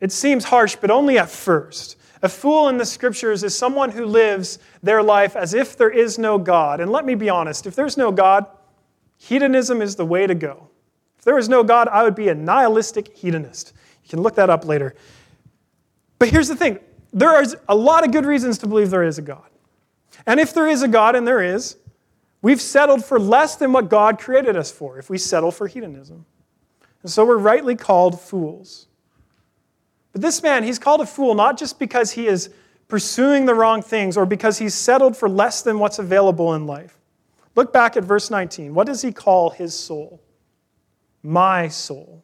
It 0.01 0.13
seems 0.13 0.45
harsh, 0.45 0.77
but 0.77 0.91
only 0.91 1.19
at 1.19 1.31
first. 1.31 1.97
A 2.23 2.29
fool 2.29 2.69
in 2.69 2.79
the 2.79 2.87
scriptures 2.87 3.43
is 3.43 3.57
someone 3.57 3.91
who 3.91 4.07
lives 4.07 4.59
their 4.83 5.03
life 5.03 5.35
as 5.37 5.55
if 5.55 5.77
there 5.77 5.91
is 5.91 6.19
no 6.19 6.39
God. 6.39 6.81
And 6.81 6.91
let 6.91 7.05
me 7.05 7.15
be 7.15 7.29
honest 7.29 7.67
if 7.67 7.75
there's 7.75 7.97
no 7.97 8.13
God, 8.13 8.47
hedonism 9.17 9.81
is 9.81 9.97
the 9.97 10.07
way 10.07 10.27
to 10.27 10.35
go. 10.35 10.69
If 11.25 11.27
there 11.27 11.37
was 11.37 11.49
no 11.49 11.65
God, 11.65 11.89
I 11.89 12.03
would 12.03 12.15
be 12.15 12.29
a 12.29 12.35
nihilistic 12.35 13.17
hedonist. 13.17 13.73
You 14.03 14.11
can 14.11 14.21
look 14.21 14.35
that 14.35 14.51
up 14.51 14.67
later. 14.67 14.95
But 16.19 16.29
here's 16.29 16.49
the 16.49 16.55
thing 16.55 16.81
there 17.15 17.31
are 17.31 17.45
a 17.67 17.75
lot 17.75 18.05
of 18.05 18.13
good 18.13 18.27
reasons 18.27 18.59
to 18.59 18.67
believe 18.67 18.91
there 18.91 19.03
is 19.03 19.17
a 19.17 19.23
God. 19.23 19.49
And 20.27 20.39
if 20.39 20.53
there 20.53 20.69
is 20.69 20.83
a 20.83 20.87
God, 20.87 21.17
and 21.17 21.27
there 21.27 21.43
is, 21.43 21.79
we've 22.43 22.61
settled 22.61 23.07
for 23.07 23.19
less 23.19 23.57
than 23.57 23.73
what 23.73 23.89
God 23.89 24.19
created 24.19 24.55
us 24.55 24.71
for 24.71 24.99
if 24.99 25.09
we 25.09 25.17
settle 25.17 25.51
for 25.51 25.67
hedonism. 25.67 26.27
And 27.03 27.11
so 27.11 27.25
we're 27.25 27.39
rightly 27.39 27.75
called 27.75 28.21
fools. 28.21 28.87
But 30.13 30.21
this 30.21 30.43
man, 30.43 30.63
he's 30.63 30.79
called 30.79 31.01
a 31.01 31.07
fool 31.07 31.35
not 31.35 31.57
just 31.57 31.79
because 31.79 32.11
he 32.11 32.27
is 32.27 32.51
pursuing 32.87 33.47
the 33.47 33.55
wrong 33.55 33.81
things 33.81 34.19
or 34.19 34.27
because 34.27 34.59
he's 34.59 34.75
settled 34.75 35.17
for 35.17 35.31
less 35.31 35.63
than 35.63 35.79
what's 35.79 35.99
available 35.99 36.53
in 36.53 36.67
life. 36.67 36.99
Look 37.55 37.73
back 37.73 37.97
at 37.97 38.05
verse 38.05 38.31
19. 38.31 38.75
What 38.75 38.87
does 38.87 39.01
he 39.01 39.11
call 39.11 39.49
his 39.49 39.73
soul? 39.73 40.21
My 41.25 41.67
soul. 41.67 42.23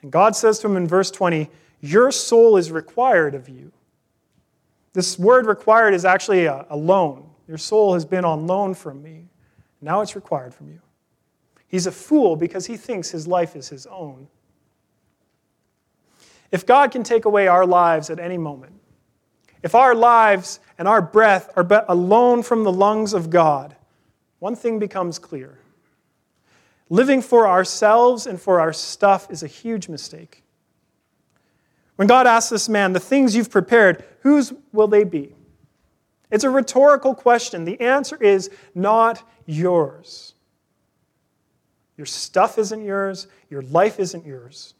And 0.00 0.10
God 0.10 0.34
says 0.34 0.58
to 0.60 0.68
him 0.68 0.76
in 0.78 0.88
verse 0.88 1.10
20, 1.10 1.50
your 1.82 2.10
soul 2.12 2.56
is 2.56 2.70
required 2.70 3.34
of 3.34 3.48
you. 3.48 3.72
This 4.92 5.18
word 5.18 5.46
required 5.46 5.92
is 5.92 6.04
actually 6.04 6.46
a, 6.46 6.64
a 6.70 6.76
loan. 6.76 7.28
Your 7.48 7.58
soul 7.58 7.94
has 7.94 8.04
been 8.04 8.24
on 8.24 8.46
loan 8.46 8.74
from 8.74 9.02
me. 9.02 9.26
Now 9.80 10.00
it's 10.00 10.14
required 10.14 10.54
from 10.54 10.68
you. 10.68 10.80
He's 11.66 11.86
a 11.86 11.92
fool 11.92 12.36
because 12.36 12.66
he 12.66 12.76
thinks 12.76 13.10
his 13.10 13.26
life 13.26 13.56
is 13.56 13.68
his 13.68 13.86
own. 13.86 14.28
If 16.52 16.66
God 16.66 16.92
can 16.92 17.02
take 17.02 17.24
away 17.24 17.48
our 17.48 17.66
lives 17.66 18.10
at 18.10 18.20
any 18.20 18.38
moment, 18.38 18.74
if 19.62 19.74
our 19.74 19.94
lives 19.94 20.60
and 20.78 20.86
our 20.86 21.00
breath 21.00 21.50
are 21.56 21.64
but 21.64 21.86
a 21.88 21.94
loan 21.94 22.42
from 22.42 22.62
the 22.62 22.72
lungs 22.72 23.14
of 23.14 23.30
God, 23.30 23.74
one 24.38 24.54
thing 24.54 24.78
becomes 24.78 25.18
clear. 25.18 25.58
Living 26.92 27.22
for 27.22 27.48
ourselves 27.48 28.26
and 28.26 28.38
for 28.38 28.60
our 28.60 28.74
stuff 28.74 29.30
is 29.30 29.42
a 29.42 29.46
huge 29.46 29.88
mistake. 29.88 30.42
When 31.96 32.06
God 32.06 32.26
asks 32.26 32.50
this 32.50 32.68
man, 32.68 32.92
the 32.92 33.00
things 33.00 33.34
you've 33.34 33.48
prepared, 33.48 34.04
whose 34.20 34.52
will 34.74 34.88
they 34.88 35.04
be? 35.04 35.34
It's 36.30 36.44
a 36.44 36.50
rhetorical 36.50 37.14
question. 37.14 37.64
The 37.64 37.80
answer 37.80 38.22
is 38.22 38.50
not 38.74 39.26
yours. 39.46 40.34
Your 41.96 42.04
stuff 42.04 42.58
isn't 42.58 42.84
yours, 42.84 43.26
your 43.48 43.62
life 43.62 43.98
isn't 43.98 44.26
yours. 44.26 44.74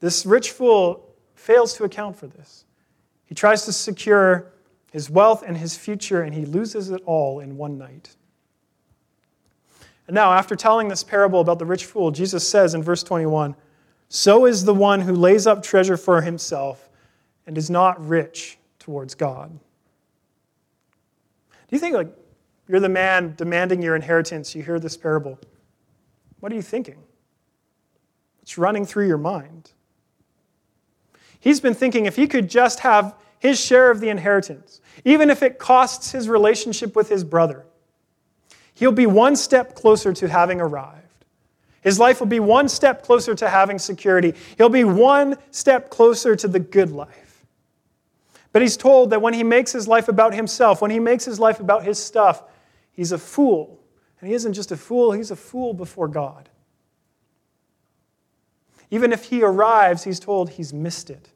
This 0.00 0.26
rich 0.26 0.50
fool 0.50 1.08
fails 1.34 1.72
to 1.76 1.84
account 1.84 2.16
for 2.16 2.26
this. 2.26 2.66
He 3.24 3.34
tries 3.34 3.64
to 3.64 3.72
secure 3.72 4.52
his 4.90 5.08
wealth 5.08 5.42
and 5.42 5.56
his 5.56 5.74
future, 5.74 6.20
and 6.20 6.34
he 6.34 6.44
loses 6.44 6.90
it 6.90 7.00
all 7.06 7.40
in 7.40 7.56
one 7.56 7.78
night. 7.78 8.14
And 10.06 10.14
now, 10.14 10.32
after 10.32 10.56
telling 10.56 10.88
this 10.88 11.04
parable 11.04 11.40
about 11.40 11.58
the 11.58 11.66
rich 11.66 11.84
fool, 11.84 12.10
Jesus 12.10 12.46
says 12.46 12.74
in 12.74 12.82
verse 12.82 13.02
21 13.02 13.54
so 14.14 14.44
is 14.44 14.66
the 14.66 14.74
one 14.74 15.00
who 15.00 15.14
lays 15.14 15.46
up 15.46 15.62
treasure 15.62 15.96
for 15.96 16.20
himself 16.20 16.90
and 17.46 17.56
is 17.56 17.70
not 17.70 17.98
rich 18.06 18.58
towards 18.78 19.14
God. 19.14 19.58
Do 21.50 21.76
you 21.76 21.78
think, 21.78 21.94
like, 21.94 22.14
you're 22.68 22.78
the 22.78 22.90
man 22.90 23.34
demanding 23.38 23.80
your 23.80 23.96
inheritance, 23.96 24.54
you 24.54 24.62
hear 24.62 24.78
this 24.78 24.98
parable? 24.98 25.38
What 26.40 26.52
are 26.52 26.54
you 26.54 26.60
thinking? 26.60 26.98
What's 28.40 28.58
running 28.58 28.84
through 28.84 29.06
your 29.06 29.16
mind? 29.16 29.72
He's 31.40 31.60
been 31.60 31.74
thinking 31.74 32.04
if 32.04 32.16
he 32.16 32.26
could 32.26 32.50
just 32.50 32.80
have 32.80 33.14
his 33.38 33.58
share 33.58 33.90
of 33.90 34.00
the 34.00 34.10
inheritance, 34.10 34.82
even 35.06 35.30
if 35.30 35.42
it 35.42 35.58
costs 35.58 36.12
his 36.12 36.28
relationship 36.28 36.94
with 36.94 37.08
his 37.08 37.24
brother, 37.24 37.64
he'll 38.74 38.92
be 38.92 39.06
one 39.06 39.36
step 39.36 39.74
closer 39.74 40.12
to 40.12 40.28
having 40.28 40.60
arrived. 40.60 40.98
His 41.82 41.98
life 41.98 42.20
will 42.20 42.28
be 42.28 42.40
one 42.40 42.68
step 42.68 43.02
closer 43.02 43.34
to 43.34 43.48
having 43.48 43.78
security. 43.78 44.34
He'll 44.56 44.68
be 44.68 44.84
one 44.84 45.36
step 45.50 45.90
closer 45.90 46.36
to 46.36 46.46
the 46.46 46.60
good 46.60 46.92
life. 46.92 47.44
But 48.52 48.62
he's 48.62 48.76
told 48.76 49.10
that 49.10 49.20
when 49.20 49.34
he 49.34 49.42
makes 49.42 49.72
his 49.72 49.88
life 49.88 50.08
about 50.08 50.34
himself, 50.34 50.80
when 50.80 50.90
he 50.90 51.00
makes 51.00 51.24
his 51.24 51.40
life 51.40 51.58
about 51.58 51.84
his 51.84 51.98
stuff, 51.98 52.44
he's 52.92 53.10
a 53.10 53.18
fool. 53.18 53.80
And 54.20 54.28
he 54.28 54.34
isn't 54.34 54.52
just 54.52 54.70
a 54.70 54.76
fool, 54.76 55.12
he's 55.12 55.32
a 55.32 55.36
fool 55.36 55.74
before 55.74 56.06
God. 56.06 56.48
Even 58.90 59.12
if 59.12 59.24
he 59.24 59.42
arrives, 59.42 60.04
he's 60.04 60.20
told 60.20 60.50
he's 60.50 60.72
missed 60.72 61.10
it. 61.10 61.30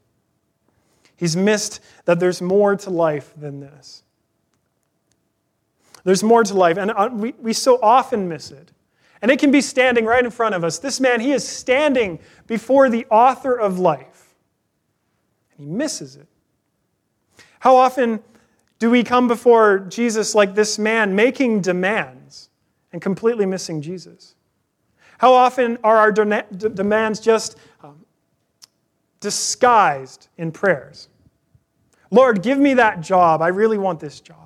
He's 1.17 1.35
missed 1.35 1.81
that 2.05 2.21
there's 2.21 2.43
more 2.43 2.77
to 2.77 2.91
life 2.91 3.33
than 3.37 3.61
this. 3.61 4.05
There's 6.07 6.23
more 6.23 6.45
to 6.45 6.55
life, 6.55 6.77
and 6.77 6.93
uh, 6.93 7.11
we, 7.13 7.35
we 7.41 7.53
so 7.53 7.81
often 7.83 8.29
miss 8.29 8.53
it. 8.53 8.71
And 9.21 9.29
it 9.29 9.41
can 9.41 9.51
be 9.51 9.61
standing 9.61 10.05
right 10.05 10.25
in 10.25 10.31
front 10.31 10.55
of 10.55 10.63
us. 10.63 10.79
This 10.79 11.01
man, 11.01 11.19
he 11.21 11.33
is 11.33 11.47
standing 11.47 12.21
before 12.47 12.89
the 12.89 13.05
author 13.11 13.59
of 13.59 13.81
life, 13.81 14.37
and 15.59 15.67
he 15.67 15.75
misses 15.75 16.15
it. 16.15 16.29
How 17.59 17.75
often 17.75 18.21
do 18.79 18.89
we 18.89 19.03
come 19.03 19.27
before 19.27 19.81
Jesus 19.81 20.33
like 20.33 20.55
this 20.55 20.79
man, 20.79 21.17
making 21.17 21.63
demands 21.63 22.51
and 22.93 23.03
completely 23.03 23.45
missing 23.45 23.83
Jesus? 23.83 24.37
How 25.19 25.33
often 25.33 25.77
are 25.83 25.97
our 25.97 26.13
de- 26.13 26.43
demands 26.69 27.19
just 27.19 27.59
um, 27.83 28.07
disguised 29.19 30.29
in 30.39 30.53
prayers? 30.53 31.09
Lord, 32.13 32.45
give 32.45 32.59
me 32.59 32.75
that 32.75 33.01
job. 33.01 33.43
I 33.43 33.49
really 33.49 33.79
want 33.79 33.99
this 33.99 34.21
job. 34.21 34.46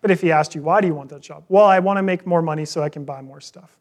But 0.00 0.10
if 0.10 0.20
he 0.20 0.32
asked 0.32 0.54
you, 0.54 0.62
why 0.62 0.80
do 0.80 0.86
you 0.86 0.94
want 0.94 1.10
that 1.10 1.20
job? 1.20 1.44
Well, 1.48 1.64
I 1.64 1.78
want 1.78 1.98
to 1.98 2.02
make 2.02 2.26
more 2.26 2.42
money 2.42 2.64
so 2.64 2.82
I 2.82 2.88
can 2.88 3.04
buy 3.04 3.20
more 3.20 3.40
stuff. 3.40 3.76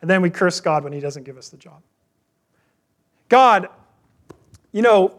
And 0.00 0.10
then 0.10 0.20
we 0.20 0.30
curse 0.30 0.60
God 0.60 0.84
when 0.84 0.92
he 0.92 1.00
doesn't 1.00 1.22
give 1.24 1.38
us 1.38 1.48
the 1.48 1.56
job. 1.56 1.80
God, 3.28 3.68
you 4.72 4.82
know, 4.82 5.14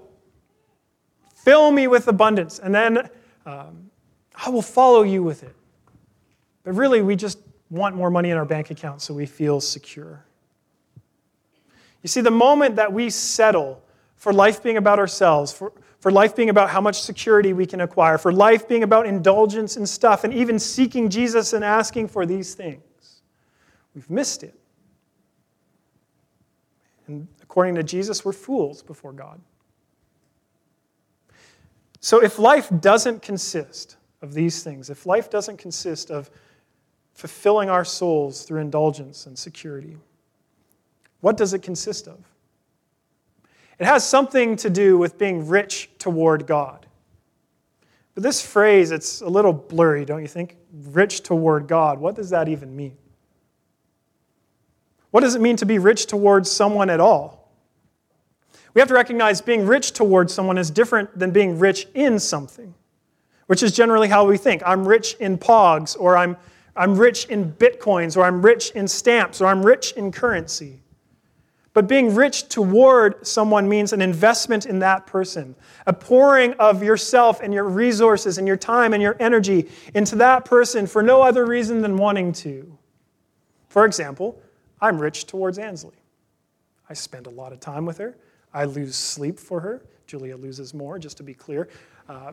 fill 1.36 1.72
me 1.72 1.88
with 1.88 2.08
abundance, 2.08 2.60
and 2.60 2.74
then 2.74 3.10
um, 3.46 3.90
I 4.36 4.50
will 4.50 4.62
follow 4.62 5.04
you 5.04 5.24
with 5.24 5.44
it. 5.44 5.56
But 6.64 6.74
really, 6.74 7.02
we 7.02 7.16
just 7.16 7.40
want 7.70 7.96
more 7.96 8.10
money 8.10 8.30
in 8.30 8.38
our 8.38 8.46
bank 8.46 8.72
account 8.72 9.02
so 9.02 9.14
we 9.14 9.26
feel 9.26 9.60
secure. 9.62 10.24
You 12.04 12.08
see, 12.08 12.22
the 12.22 12.32
moment 12.32 12.76
that 12.76 12.92
we 12.92 13.10
settle 13.10 13.82
for 14.16 14.34
life 14.34 14.62
being 14.62 14.78
about 14.78 15.00
ourselves, 15.00 15.52
for, 15.52 15.72
for 16.06 16.12
life 16.12 16.36
being 16.36 16.52
about 16.52 16.70
how 16.70 16.80
much 16.80 17.02
security 17.02 17.52
we 17.52 17.66
can 17.66 17.82
acquire, 17.82 18.20
for 18.20 18.32
life 18.32 18.68
being 18.68 18.84
about 18.84 19.08
indulgence 19.08 19.76
and 19.76 19.90
stuff, 19.90 20.24
and 20.24 20.32
even 20.32 20.60
seeking 20.60 21.10
Jesus 21.10 21.52
and 21.54 21.66
asking 21.66 22.08
for 22.08 22.28
these 22.28 22.54
things. 22.54 23.24
We've 23.96 24.08
missed 24.08 24.44
it. 24.44 24.54
And 27.08 27.28
according 27.42 27.74
to 27.74 27.82
Jesus, 27.82 28.24
we're 28.24 28.34
fools 28.34 28.84
before 28.84 29.14
God. 29.14 29.42
So 32.02 32.22
if 32.22 32.38
life 32.38 32.70
doesn't 32.82 33.24
consist 33.24 33.98
of 34.22 34.36
these 34.36 34.62
things, 34.62 34.92
if 34.92 35.08
life 35.08 35.32
doesn't 35.32 35.58
consist 35.58 36.12
of 36.12 36.30
fulfilling 37.16 37.72
our 37.72 37.84
souls 37.84 38.44
through 38.44 38.62
indulgence 38.62 39.26
and 39.26 39.36
security, 39.36 39.98
what 41.22 41.36
does 41.36 41.56
it 41.56 41.64
consist 41.64 42.08
of? 42.08 42.20
It 43.80 43.86
has 43.86 44.08
something 44.08 44.56
to 44.58 44.70
do 44.70 44.98
with 44.98 45.18
being 45.18 45.48
rich 45.48 45.90
toward 46.00 46.48
God. 46.48 46.86
But 48.14 48.24
this 48.24 48.42
phrase, 48.42 48.92
it's 48.92 49.22
a 49.22 49.28
little 49.28 49.52
blurry, 49.52 50.06
don't 50.06 50.22
you 50.22 50.28
think? 50.28 50.56
Rich 50.72 51.24
toward 51.24 51.68
God. 51.68 52.00
What 52.00 52.16
does 52.16 52.30
that 52.30 52.48
even 52.48 52.76
mean? 52.76 52.98
What 55.12 55.22
does 55.22 55.36
it 55.36 55.42
mean 55.42 55.58
to 55.58 55.66
be 55.66 55.80
rich 55.80 56.08
towards 56.08 56.50
someone 56.50 56.90
at 56.90 57.00
all? 57.00 57.52
We 58.74 58.82
have 58.82 58.88
to 58.90 58.94
recognize 58.94 59.42
being 59.42 59.66
rich 59.66 59.92
towards 59.92 60.34
someone 60.34 60.58
is 60.58 60.70
different 60.70 61.18
than 61.18 61.32
being 61.32 61.60
rich 61.60 61.88
in 61.94 62.20
something, 62.20 62.74
which 63.48 63.64
is 63.64 63.72
generally 63.72 64.10
how 64.10 64.26
we 64.26 64.38
think. 64.38 64.62
I'm 64.66 64.88
rich 64.88 65.16
in 65.16 65.38
pogs, 65.38 65.96
or 65.98 66.18
I'm, 66.18 66.36
I'm 66.76 66.98
rich 66.98 67.26
in 67.26 67.54
bitcoins, 67.54 68.18
or 68.18 68.24
I'm 68.24 68.42
rich 68.42 68.72
in 68.72 68.88
stamps, 68.88 69.40
or 69.40 69.48
I'm 69.48 69.66
rich 69.66 69.94
in 69.94 70.12
currency. 70.12 70.82
But 71.76 71.90
being 71.90 72.16
rich 72.16 72.48
toward 72.48 73.28
someone 73.28 73.68
means 73.68 73.92
an 73.92 74.02
investment 74.02 74.66
in 74.66 74.80
that 74.80 75.06
person, 75.06 75.56
a 75.86 75.92
pouring 75.92 76.54
of 76.54 76.82
yourself 76.82 77.42
and 77.42 77.54
your 77.54 77.66
resources 77.66 78.38
and 78.38 78.48
your 78.48 78.56
time 78.56 78.94
and 78.94 79.04
your 79.04 79.18
energy 79.20 79.70
into 79.94 80.16
that 80.16 80.46
person 80.46 80.88
for 80.88 81.04
no 81.04 81.22
other 81.22 81.46
reason 81.46 81.82
than 81.82 81.98
wanting 81.98 82.32
to. 82.32 82.78
For 83.68 83.86
example, 83.86 84.42
I'm 84.80 85.00
rich 85.00 85.28
towards 85.28 85.60
Ansley. 85.60 85.98
I 86.90 86.94
spend 86.94 87.28
a 87.28 87.30
lot 87.30 87.52
of 87.52 87.60
time 87.60 87.86
with 87.86 87.98
her. 87.98 88.16
I 88.54 88.64
lose 88.64 88.96
sleep 88.96 89.38
for 89.38 89.60
her. 89.60 89.84
Julia 90.08 90.38
loses 90.38 90.74
more, 90.74 90.98
just 90.98 91.18
to 91.18 91.24
be 91.24 91.34
clear. 91.34 91.68
Uh, 92.08 92.32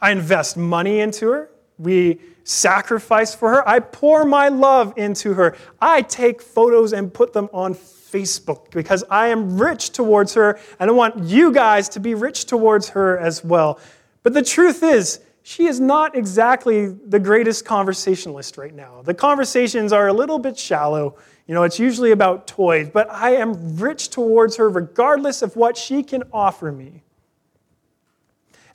I 0.00 0.10
invest 0.10 0.56
money 0.56 1.00
into 1.00 1.28
her. 1.32 1.50
We 1.78 2.18
sacrifice 2.44 3.34
for 3.34 3.50
her. 3.50 3.68
I 3.68 3.80
pour 3.80 4.24
my 4.24 4.48
love 4.48 4.94
into 4.96 5.34
her. 5.34 5.54
I 5.82 6.00
take 6.00 6.40
photos 6.40 6.94
and 6.94 7.12
put 7.12 7.34
them 7.34 7.50
on 7.52 7.74
Facebook 8.12 8.70
because 8.70 9.02
I 9.10 9.28
am 9.28 9.58
rich 9.60 9.90
towards 9.90 10.34
her 10.34 10.58
and 10.78 10.90
I 10.90 10.92
want 10.92 11.24
you 11.24 11.52
guys 11.52 11.88
to 11.90 12.00
be 12.00 12.14
rich 12.14 12.46
towards 12.46 12.90
her 12.90 13.18
as 13.18 13.44
well. 13.44 13.80
But 14.22 14.34
the 14.34 14.42
truth 14.42 14.82
is, 14.82 15.20
she 15.42 15.66
is 15.66 15.80
not 15.80 16.16
exactly 16.16 16.86
the 16.86 17.18
greatest 17.18 17.64
conversationalist 17.64 18.56
right 18.56 18.74
now. 18.74 19.02
The 19.02 19.14
conversations 19.14 19.92
are 19.92 20.06
a 20.06 20.12
little 20.12 20.38
bit 20.38 20.56
shallow. 20.56 21.16
You 21.46 21.54
know, 21.54 21.64
it's 21.64 21.78
usually 21.78 22.12
about 22.12 22.46
toys, 22.46 22.88
but 22.92 23.10
I 23.10 23.36
am 23.36 23.76
rich 23.76 24.10
towards 24.10 24.56
her 24.56 24.70
regardless 24.70 25.42
of 25.42 25.56
what 25.56 25.76
she 25.76 26.04
can 26.04 26.22
offer 26.32 26.70
me. 26.70 27.02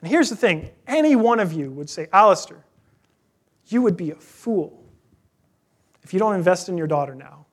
And 0.01 0.11
here's 0.11 0.29
the 0.29 0.35
thing 0.35 0.69
any 0.85 1.15
one 1.15 1.39
of 1.39 1.53
you 1.53 1.71
would 1.71 1.89
say, 1.89 2.07
Alistair, 2.11 2.63
you 3.67 3.81
would 3.81 3.97
be 3.97 4.11
a 4.11 4.15
fool 4.15 4.83
if 6.03 6.13
you 6.13 6.19
don't 6.19 6.35
invest 6.35 6.69
in 6.69 6.77
your 6.77 6.87
daughter 6.87 7.15
now. 7.15 7.46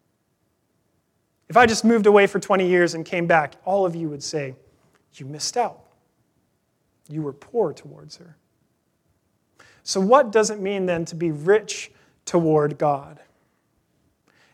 If 1.49 1.57
I 1.57 1.67
just 1.67 1.85
moved 1.85 2.07
away 2.07 2.27
for 2.27 2.41
20 2.41 2.67
years 2.67 2.95
and 2.95 3.05
came 3.05 3.27
back, 3.27 3.55
all 3.65 3.85
of 3.85 3.95
you 3.95 4.09
would 4.09 4.23
say, 4.23 4.55
You 5.15 5.27
missed 5.27 5.57
out. 5.57 5.81
You 7.09 7.23
were 7.23 7.33
poor 7.33 7.73
towards 7.73 8.17
her. 8.17 8.37
So, 9.83 10.01
what 10.01 10.33
does 10.33 10.51
it 10.51 10.59
mean 10.59 10.87
then 10.87 11.05
to 11.07 11.15
be 11.15 11.31
rich 11.31 11.93
toward 12.25 12.79
God? 12.79 13.21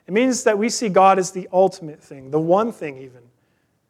It 0.07 0.13
means 0.13 0.43
that 0.43 0.59
we 0.59 0.69
see 0.69 0.89
God 0.89 1.21
as 1.21 1.31
the 1.31 1.49
ultimate 1.53 2.03
thing, 2.03 2.33
the 2.33 2.41
one 2.41 2.73
thing 2.73 2.99
even, 2.99 3.23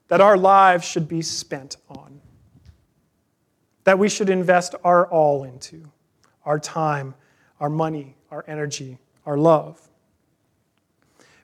that 0.08 0.20
our 0.20 0.36
lives 0.36 0.84
should 0.84 1.08
be 1.08 1.22
spent 1.22 1.78
on, 1.88 2.20
that 3.84 3.98
we 3.98 4.10
should 4.10 4.28
invest 4.28 4.74
our 4.84 5.06
all 5.06 5.44
into 5.44 5.90
our 6.44 6.58
time, 6.58 7.14
our 7.58 7.70
money, 7.70 8.16
our 8.30 8.44
energy, 8.46 8.98
our 9.24 9.38
love. 9.38 9.89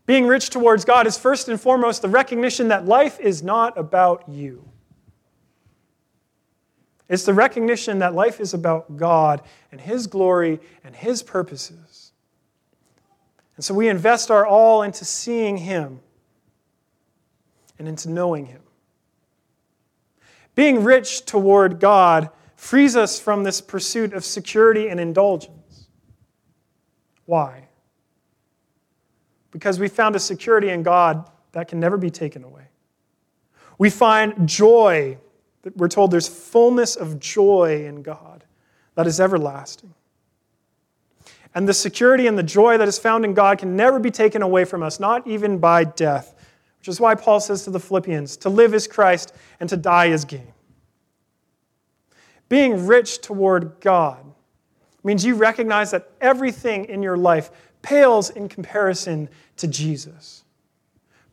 Being 0.07 0.29
rich 0.29 0.51
towards 0.51 0.85
God 0.85 1.07
is 1.07 1.19
first 1.19 1.49
and 1.49 1.61
foremost 1.61 2.01
the 2.01 2.09
recognition 2.09 2.69
that 2.69 2.87
life 2.87 3.19
is 3.19 3.42
not 3.42 3.77
about 3.77 4.29
you. 4.29 4.64
It's 7.09 7.25
the 7.25 7.35
recognition 7.35 7.99
that 7.99 8.14
life 8.14 8.40
is 8.40 8.55
about 8.55 8.97
God 8.97 9.42
and 9.71 9.81
His 9.81 10.07
glory 10.07 10.61
and 10.85 10.95
His 10.95 11.23
purposes. 11.23 12.12
And 13.57 13.64
so 13.64 13.75
we 13.75 13.88
invest 13.88 14.31
our 14.31 14.47
all 14.47 14.83
into 14.83 15.05
seeing 15.05 15.59
Him 15.59 16.01
and 17.79 17.88
into 17.88 18.11
knowing 18.11 18.47
Him. 18.47 18.62
Being 20.55 20.85
rich 20.85 21.25
toward 21.25 21.81
God 21.81 22.31
frees 22.57 22.97
us 22.97 23.21
from 23.21 23.45
this 23.45 23.61
pursuit 23.61 24.12
of 24.12 24.25
security 24.25 24.88
and 24.88 24.99
indulgence. 24.99 25.88
Why? 27.25 27.69
Because 29.57 29.81
we 29.81 29.88
found 29.88 30.14
a 30.14 30.21
security 30.21 30.69
in 30.69 30.83
God 30.83 31.31
that 31.53 31.66
can 31.66 31.81
never 31.81 31.97
be 31.97 32.11
taken 32.11 32.45
away. 32.45 32.64
We 33.79 33.88
find 33.88 34.47
joy, 34.47 35.16
we're 35.77 35.88
told 35.88 36.11
there's 36.11 36.29
fullness 36.29 36.95
of 36.95 37.19
joy 37.19 37.87
in 37.87 38.03
God 38.03 38.45
that 38.97 39.07
is 39.07 39.19
everlasting. 39.19 39.95
And 41.55 41.66
the 41.66 41.73
security 41.73 42.27
and 42.27 42.37
the 42.37 42.42
joy 42.42 42.77
that 42.77 42.87
is 42.87 42.99
found 42.99 43.25
in 43.25 43.33
God 43.33 43.59
can 43.59 43.75
never 43.75 43.99
be 43.99 44.11
taken 44.11 44.42
away 44.42 44.66
from 44.66 44.83
us, 44.83 45.01
not 45.01 45.27
even 45.27 45.57
by 45.57 45.85
death, 45.85 46.35
which 46.79 46.88
is 46.88 47.01
why 47.01 47.14
Paul 47.14 47.40
says 47.40 47.64
to 47.64 47.71
the 47.71 47.81
Philippians 47.81 48.37
to 48.37 48.51
live 48.51 48.75
is 48.75 48.87
Christ 48.87 49.33
and 49.59 49.71
to 49.71 49.77
die 49.79 50.09
is 50.09 50.27
gain. 50.27 50.53
Being 52.51 52.87
rich 52.87 53.23
toward 53.23 53.81
God 53.81 54.23
means 55.03 55.25
you 55.25 55.37
recognize 55.37 55.92
that 55.92 56.11
everything 56.21 56.85
in 56.87 57.03
your 57.03 57.16
life 57.16 57.51
pales 57.87 58.31
in 58.31 58.49
comparison 58.49 59.29
to 59.57 59.68
Jesus. 59.68 60.42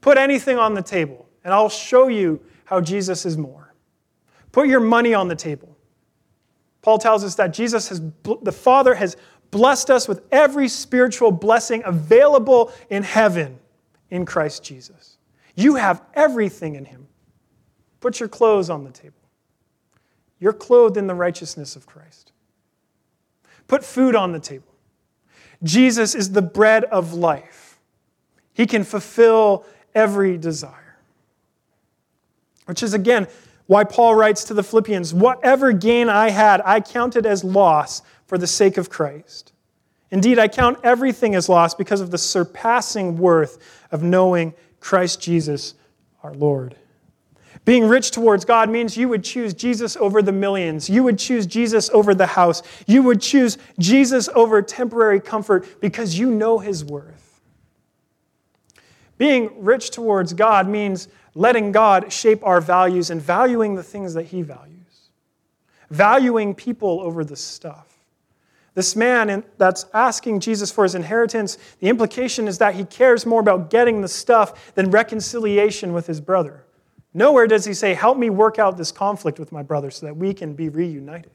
Put 0.02 0.20
anything 0.20 0.60
on 0.60 0.76
the 0.76 0.84
table, 0.84 1.28
and 1.44 1.52
I'll 1.52 1.68
show 1.68 2.10
you 2.10 2.40
how 2.66 2.80
Jesus 2.80 3.26
is 3.26 3.40
more. 3.40 3.74
Put 4.52 4.68
your 4.68 4.80
money 4.80 5.16
on 5.16 5.28
the 5.28 5.36
table. 5.36 5.76
Paul 6.84 7.00
tells 7.00 7.24
us 7.24 7.34
that 7.36 7.56
Jesus 7.56 7.90
has, 7.90 8.04
the 8.44 8.52
Father 8.52 8.94
has 8.94 9.18
blessed 9.50 9.90
us 9.90 10.08
with 10.08 10.22
every 10.32 10.68
spiritual 10.68 11.32
blessing 11.32 11.82
available 11.86 12.72
in 12.92 13.02
heaven 13.02 13.58
in 14.12 14.24
Christ 14.24 14.64
Jesus. 14.64 15.18
You 15.56 15.74
have 15.76 16.04
everything 16.14 16.76
in 16.76 16.86
him. 16.86 17.08
Put 18.00 18.20
your 18.20 18.30
clothes 18.30 18.70
on 18.70 18.84
the 18.84 18.92
table. 18.92 19.16
You're 20.40 20.54
clothed 20.54 20.98
in 20.98 21.08
the 21.08 21.16
righteousness 21.16 21.76
of 21.76 21.88
Christ. 21.88 22.32
Put 23.68 23.84
food 23.84 24.16
on 24.16 24.34
the 24.34 24.40
table. 24.40 24.73
Jesus 25.64 26.14
is 26.14 26.32
the 26.32 26.42
bread 26.42 26.84
of 26.86 27.14
life. 27.14 27.80
He 28.54 28.66
can 28.66 28.84
fulfill 28.84 29.66
every 29.96 30.38
desire. 30.38 30.98
Which 32.66 32.84
is, 32.84 32.94
again, 32.94 33.28
why 33.68 33.84
Paul 33.84 34.16
writes 34.16 34.44
to 34.46 34.54
the 34.54 34.64
Philippians 34.64 35.14
Whatever 35.14 35.72
gain 35.72 36.10
I 36.10 36.30
had, 36.30 36.62
I 36.66 36.80
counted 36.80 37.26
as 37.26 37.44
loss 37.44 38.02
for 38.28 38.38
the 38.38 38.48
sake 38.48 38.78
of 38.78 38.90
Christ. 38.90 39.54
Indeed, 40.12 40.38
I 40.38 40.48
count 40.48 40.80
everything 40.84 41.34
as 41.34 41.50
loss 41.50 41.74
because 41.74 42.02
of 42.02 42.12
the 42.12 42.18
surpassing 42.18 43.18
worth 43.18 43.58
of 43.92 44.04
knowing 44.04 44.54
Christ 44.80 45.22
Jesus 45.22 45.74
our 46.22 46.34
Lord. 46.34 46.76
Being 47.66 47.88
rich 47.88 48.12
towards 48.12 48.44
God 48.44 48.70
means 48.70 48.98
you 48.98 49.08
would 49.08 49.24
choose 49.24 49.54
Jesus 49.54 49.96
over 49.96 50.22
the 50.22 50.34
millions. 50.34 50.90
You 50.90 51.04
would 51.04 51.18
choose 51.18 51.46
Jesus 51.46 51.90
over 51.92 52.14
the 52.14 52.26
house. 52.26 52.62
You 52.88 53.04
would 53.04 53.22
choose 53.22 53.58
Jesus 53.80 54.28
over 54.36 54.62
temporary 54.62 55.22
comfort 55.22 55.80
because 55.80 56.20
you 56.20 56.30
know 56.30 56.60
his 56.60 56.84
worth. 56.84 57.42
Being 59.18 59.64
rich 59.64 59.92
towards 59.92 60.34
God 60.34 60.68
means 60.68 61.08
letting 61.36 61.72
God 61.72 62.12
shape 62.12 62.46
our 62.46 62.60
values 62.60 63.10
and 63.10 63.22
valuing 63.22 63.76
the 63.76 63.84
things 63.84 64.14
that 64.16 64.24
he 64.24 64.42
values, 64.42 65.10
valuing 65.90 66.54
people 66.54 67.00
over 67.00 67.24
the 67.24 67.38
stuff. 67.38 67.88
This 68.76 68.96
man 68.96 69.44
that's 69.58 69.86
asking 69.94 70.40
Jesus 70.42 70.72
for 70.72 70.84
his 70.84 70.96
inheritance, 70.96 71.58
the 71.80 71.90
implication 71.90 72.48
is 72.48 72.58
that 72.58 72.76
he 72.76 72.84
cares 72.84 73.26
more 73.26 73.40
about 73.40 73.70
getting 73.70 74.02
the 74.02 74.08
stuff 74.08 74.74
than 74.74 74.90
reconciliation 74.92 75.94
with 75.94 76.08
his 76.08 76.20
brother. 76.20 76.66
Nowhere 77.14 77.48
does 77.48 77.66
he 77.66 77.74
say, 77.74 77.94
Help 77.94 78.18
me 78.18 78.30
work 78.30 78.60
out 78.60 78.78
this 78.78 78.92
conflict 78.92 79.40
with 79.40 79.52
my 79.52 79.64
brother 79.64 79.92
so 79.92 80.06
that 80.06 80.18
we 80.18 80.34
can 80.34 80.54
be 80.54 80.70
reunited. 80.70 81.32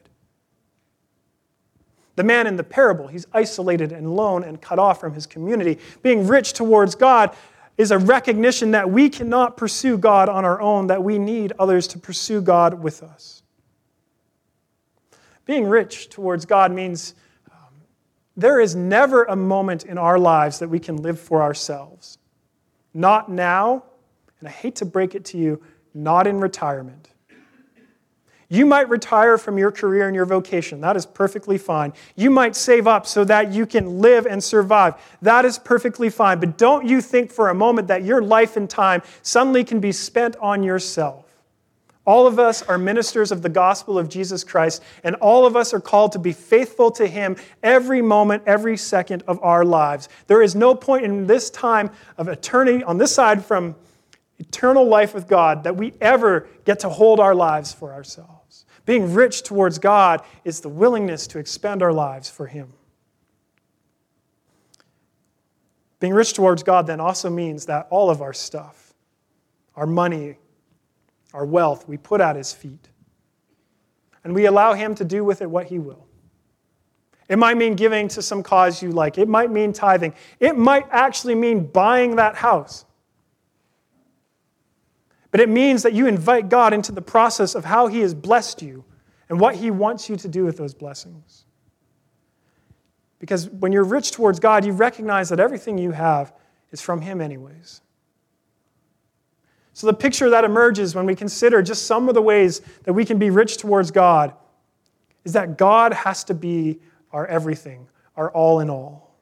The 2.15 2.23
man 2.23 2.47
in 2.47 2.57
the 2.57 2.65
parable, 2.65 3.07
he's 3.07 3.25
isolated 3.31 3.93
and 3.93 4.05
alone 4.05 4.43
and 4.43 4.59
cut 4.59 4.77
off 4.77 4.99
from 4.99 5.13
his 5.13 5.25
community. 5.25 5.79
Being 6.01 6.27
rich 6.27 6.51
towards 6.51 6.95
God 6.95 7.33
is 7.77 7.91
a 7.91 7.97
recognition 7.97 8.71
that 8.71 8.89
we 8.89 9.09
cannot 9.09 9.55
pursue 9.55 9.97
God 9.97 10.27
on 10.27 10.43
our 10.43 10.59
own, 10.59 10.87
that 10.87 11.01
we 11.01 11.17
need 11.17 11.53
others 11.57 11.87
to 11.87 11.97
pursue 11.97 12.41
God 12.41 12.73
with 12.73 13.01
us. 13.01 13.41
Being 15.45 15.65
rich 15.65 16.09
towards 16.09 16.43
God 16.43 16.73
means 16.73 17.15
um, 17.49 17.73
there 18.35 18.59
is 18.59 18.75
never 18.75 19.23
a 19.23 19.35
moment 19.37 19.85
in 19.85 19.97
our 19.97 20.19
lives 20.19 20.59
that 20.59 20.67
we 20.67 20.77
can 20.77 20.97
live 20.97 21.17
for 21.17 21.41
ourselves. 21.41 22.17
Not 22.93 23.31
now, 23.31 23.85
and 24.39 24.47
I 24.47 24.51
hate 24.51 24.75
to 24.77 24.85
break 24.85 25.15
it 25.15 25.25
to 25.25 25.37
you, 25.37 25.61
not 25.93 26.27
in 26.27 26.39
retirement. 26.39 27.09
You 28.51 28.65
might 28.65 28.89
retire 28.89 29.37
from 29.37 29.59
your 29.59 29.71
career 29.71 30.07
and 30.07 30.15
your 30.15 30.25
vocation. 30.25 30.81
That 30.81 30.97
is 30.97 31.05
perfectly 31.05 31.59
fine. 31.59 31.93
You 32.15 32.31
might 32.31 32.55
save 32.55 32.87
up 32.87 33.05
so 33.05 33.23
that 33.25 33.53
you 33.53 33.67
can 33.67 33.99
live 33.99 34.25
and 34.25 34.43
survive. 34.43 34.95
That 35.21 35.45
is 35.45 35.59
perfectly 35.59 36.09
fine. 36.09 36.39
But 36.39 36.57
don't 36.57 36.87
you 36.87 36.99
think 36.99 37.31
for 37.31 37.49
a 37.49 37.53
moment 37.53 37.89
that 37.89 38.03
your 38.03 38.23
life 38.23 38.57
and 38.57 38.67
time 38.67 39.03
suddenly 39.21 39.63
can 39.63 39.79
be 39.79 39.91
spent 39.91 40.35
on 40.37 40.63
yourself. 40.63 41.25
All 42.05 42.25
of 42.25 42.39
us 42.39 42.63
are 42.63 42.79
ministers 42.79 43.31
of 43.31 43.43
the 43.43 43.49
gospel 43.49 43.99
of 43.99 44.09
Jesus 44.09 44.43
Christ, 44.43 44.81
and 45.03 45.15
all 45.17 45.45
of 45.45 45.55
us 45.55 45.75
are 45.75 45.79
called 45.79 46.13
to 46.13 46.19
be 46.19 46.31
faithful 46.31 46.89
to 46.91 47.05
Him 47.05 47.35
every 47.61 48.01
moment, 48.01 48.41
every 48.47 48.77
second 48.77 49.21
of 49.27 49.39
our 49.43 49.63
lives. 49.63 50.09
There 50.25 50.41
is 50.41 50.55
no 50.55 50.73
point 50.73 51.05
in 51.05 51.27
this 51.27 51.51
time 51.51 51.91
of 52.17 52.27
eternity 52.27 52.83
on 52.83 52.97
this 52.97 53.13
side 53.13 53.45
from 53.45 53.75
eternal 54.39 54.85
life 54.85 55.13
with 55.13 55.27
God 55.27 55.63
that 55.63 55.75
we 55.75 55.93
ever 56.01 56.47
get 56.65 56.79
to 56.79 56.89
hold 56.89 57.19
our 57.19 57.35
lives 57.35 57.71
for 57.73 57.93
ourselves. 57.93 58.65
Being 58.85 59.13
rich 59.13 59.43
towards 59.43 59.77
God 59.77 60.23
is 60.43 60.61
the 60.61 60.69
willingness 60.69 61.27
to 61.27 61.39
expend 61.39 61.83
our 61.83 61.93
lives 61.93 62.29
for 62.29 62.47
Him. 62.47 62.73
Being 65.99 66.13
rich 66.13 66.33
towards 66.33 66.63
God 66.63 66.87
then 66.87 66.99
also 66.99 67.29
means 67.29 67.65
that 67.65 67.87
all 67.89 68.09
of 68.09 68.21
our 68.21 68.33
stuff, 68.33 68.93
our 69.75 69.85
money, 69.85 70.37
our 71.33 71.45
wealth, 71.45 71.87
we 71.87 71.97
put 71.97 72.21
at 72.21 72.35
His 72.35 72.53
feet. 72.53 72.87
And 74.23 74.33
we 74.33 74.45
allow 74.45 74.73
Him 74.73 74.95
to 74.95 75.05
do 75.05 75.23
with 75.23 75.41
it 75.41 75.49
what 75.49 75.67
He 75.67 75.77
will. 75.77 76.05
It 77.27 77.37
might 77.37 77.57
mean 77.57 77.75
giving 77.75 78.07
to 78.09 78.21
some 78.21 78.41
cause 78.41 78.81
you 78.81 78.91
like. 78.91 79.17
It 79.17 79.27
might 79.27 79.51
mean 79.51 79.71
tithing. 79.71 80.15
It 80.39 80.57
might 80.57 80.87
actually 80.89 81.35
mean 81.35 81.65
buying 81.65 82.15
that 82.15 82.35
house. 82.35 82.85
But 85.31 85.41
it 85.41 85.49
means 85.49 85.83
that 85.83 85.93
you 85.93 86.07
invite 86.07 86.49
God 86.49 86.73
into 86.73 86.91
the 86.91 87.01
process 87.01 87.55
of 87.55 87.65
how 87.65 87.87
He 87.87 87.99
has 87.99 88.13
blessed 88.13 88.61
you 88.61 88.83
and 89.29 89.39
what 89.39 89.55
He 89.55 89.69
wants 89.71 90.09
you 90.09 90.15
to 90.17 90.27
do 90.27 90.43
with 90.43 90.57
those 90.57 90.73
blessings. 90.73 91.45
Because 93.19 93.49
when 93.49 93.71
you're 93.71 93.83
rich 93.83 94.11
towards 94.11 94.39
God, 94.39 94.65
you 94.65 94.71
recognize 94.71 95.29
that 95.29 95.39
everything 95.39 95.77
you 95.77 95.91
have 95.91 96.33
is 96.71 96.81
from 96.81 97.01
Him, 97.01 97.21
anyways. 97.21 97.81
So, 99.73 99.87
the 99.87 99.93
picture 99.93 100.29
that 100.29 100.43
emerges 100.43 100.95
when 100.95 101.05
we 101.05 101.15
consider 101.15 101.61
just 101.61 101.85
some 101.85 102.09
of 102.09 102.15
the 102.15 102.21
ways 102.21 102.61
that 102.83 102.93
we 102.93 103.05
can 103.05 103.19
be 103.19 103.29
rich 103.29 103.57
towards 103.57 103.91
God 103.91 104.33
is 105.23 105.33
that 105.33 105.57
God 105.57 105.93
has 105.93 106.23
to 106.25 106.33
be 106.33 106.79
our 107.11 107.25
everything, 107.27 107.87
our 108.15 108.31
all 108.31 108.59
in 108.59 108.69
all. 108.69 109.15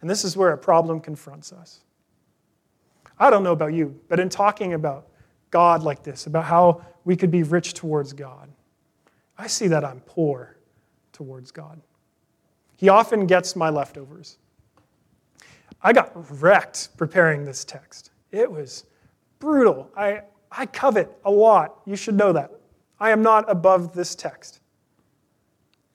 And 0.00 0.10
this 0.10 0.24
is 0.24 0.36
where 0.36 0.52
a 0.52 0.58
problem 0.58 1.00
confronts 1.00 1.52
us. 1.52 1.80
I 3.18 3.30
don't 3.30 3.42
know 3.42 3.52
about 3.52 3.72
you, 3.72 3.98
but 4.08 4.20
in 4.20 4.28
talking 4.28 4.74
about 4.74 5.08
God 5.50 5.82
like 5.82 6.02
this, 6.02 6.26
about 6.26 6.44
how 6.44 6.84
we 7.04 7.16
could 7.16 7.30
be 7.30 7.42
rich 7.42 7.74
towards 7.74 8.12
God, 8.12 8.50
I 9.38 9.46
see 9.46 9.68
that 9.68 9.84
I'm 9.84 10.00
poor 10.00 10.56
towards 11.12 11.50
God. 11.50 11.80
He 12.76 12.88
often 12.88 13.26
gets 13.26 13.56
my 13.56 13.70
leftovers. 13.70 14.38
I 15.82 15.92
got 15.92 16.12
wrecked 16.42 16.96
preparing 16.96 17.44
this 17.44 17.64
text. 17.64 18.10
It 18.32 18.50
was 18.50 18.84
brutal. 19.38 19.90
I, 19.96 20.22
I 20.50 20.66
covet 20.66 21.10
a 21.24 21.30
lot. 21.30 21.80
You 21.86 21.96
should 21.96 22.16
know 22.16 22.32
that. 22.32 22.50
I 22.98 23.10
am 23.10 23.22
not 23.22 23.50
above 23.50 23.94
this 23.94 24.14
text. 24.14 24.60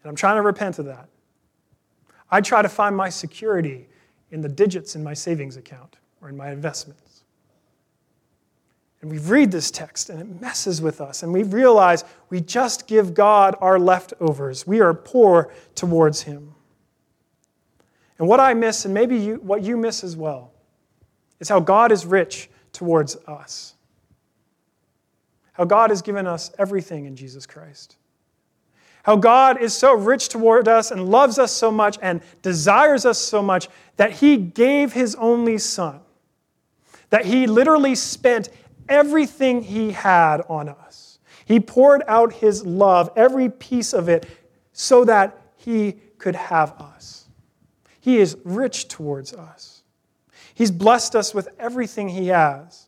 And 0.03 0.10
I'm 0.10 0.15
trying 0.15 0.38
to 0.38 0.41
repent 0.41 0.79
of 0.79 0.86
that. 0.86 1.07
I 2.29 2.41
try 2.41 2.62
to 2.62 2.69
find 2.69 2.95
my 2.95 3.10
security 3.10 3.89
in 4.31 4.41
the 4.41 4.49
digits 4.49 4.95
in 4.95 5.03
my 5.03 5.13
savings 5.13 5.57
account 5.57 5.97
or 6.21 6.29
in 6.29 6.38
my 6.38 6.51
investments. 6.51 7.11
And 9.01 9.09
we 9.09 9.17
read 9.17 9.51
this 9.51 9.71
text 9.71 10.09
and 10.09 10.21
it 10.21 10.41
messes 10.41 10.81
with 10.81 11.01
us. 11.01 11.23
And 11.23 11.33
we 11.33 11.43
realize 11.43 12.03
we 12.29 12.39
just 12.39 12.87
give 12.87 13.13
God 13.13 13.55
our 13.59 13.79
leftovers. 13.79 14.67
We 14.67 14.79
are 14.79 14.93
poor 14.93 15.51
towards 15.73 16.21
Him. 16.21 16.53
And 18.19 18.27
what 18.27 18.39
I 18.39 18.53
miss, 18.53 18.85
and 18.85 18.93
maybe 18.93 19.17
you, 19.17 19.35
what 19.37 19.63
you 19.63 19.75
miss 19.75 20.03
as 20.03 20.15
well, 20.15 20.53
is 21.39 21.49
how 21.49 21.59
God 21.59 21.91
is 21.91 22.05
rich 22.05 22.51
towards 22.71 23.15
us. 23.27 23.73
How 25.53 25.65
God 25.65 25.89
has 25.89 26.03
given 26.03 26.27
us 26.27 26.51
everything 26.59 27.05
in 27.05 27.15
Jesus 27.15 27.47
Christ. 27.47 27.97
How 29.03 29.15
God 29.15 29.59
is 29.59 29.73
so 29.73 29.95
rich 29.95 30.29
toward 30.29 30.67
us 30.67 30.91
and 30.91 31.09
loves 31.09 31.39
us 31.39 31.51
so 31.51 31.71
much 31.71 31.97
and 32.03 32.21
desires 32.43 33.07
us 33.07 33.17
so 33.17 33.41
much 33.41 33.67
that 33.97 34.11
He 34.11 34.37
gave 34.37 34.93
His 34.93 35.15
only 35.15 35.57
Son. 35.57 36.01
That 37.09 37.25
He 37.25 37.47
literally 37.47 37.95
spent 37.95 38.49
everything 38.91 39.63
he 39.63 39.91
had 39.91 40.41
on 40.47 40.69
us. 40.69 41.17
He 41.45 41.60
poured 41.60 42.04
out 42.08 42.34
his 42.34 42.65
love, 42.65 43.10
every 43.15 43.49
piece 43.49 43.93
of 43.93 44.10
it, 44.10 44.27
so 44.73 45.06
that 45.06 45.41
he 45.56 45.93
could 46.17 46.36
have 46.36 46.73
us. 46.80 47.25
He 47.99 48.19
is 48.19 48.38
rich 48.43 48.88
towards 48.88 49.34
us. 49.34 49.84
He's 50.54 50.71
blessed 50.71 51.15
us 51.15 51.34
with 51.34 51.49
everything 51.58 52.10
he 52.10 52.27
has. 52.27 52.88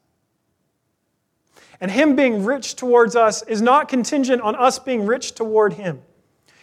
And 1.79 1.89
him 1.89 2.15
being 2.15 2.45
rich 2.45 2.75
towards 2.75 3.15
us 3.15 3.41
is 3.43 3.61
not 3.61 3.87
contingent 3.87 4.41
on 4.41 4.55
us 4.55 4.79
being 4.79 5.05
rich 5.05 5.33
toward 5.33 5.73
him. 5.73 6.01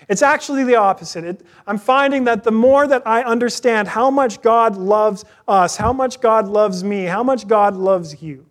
It's 0.09 0.23
actually 0.23 0.65
the 0.65 0.77
opposite. 0.77 1.25
It, 1.25 1.47
I'm 1.67 1.79
finding 1.79 2.25
that 2.25 2.43
the 2.43 2.51
more 2.51 2.87
that 2.87 3.07
I 3.07 3.23
understand 3.23 3.89
how 3.89 4.11
much 4.11 4.43
God 4.43 4.77
loves 4.77 5.25
us, 5.47 5.77
how 5.77 5.93
much 5.93 6.21
God 6.21 6.49
loves 6.49 6.83
me, 6.83 7.05
how 7.05 7.23
much 7.23 7.47
God 7.47 7.77
loves 7.77 8.21
you, 8.21 8.47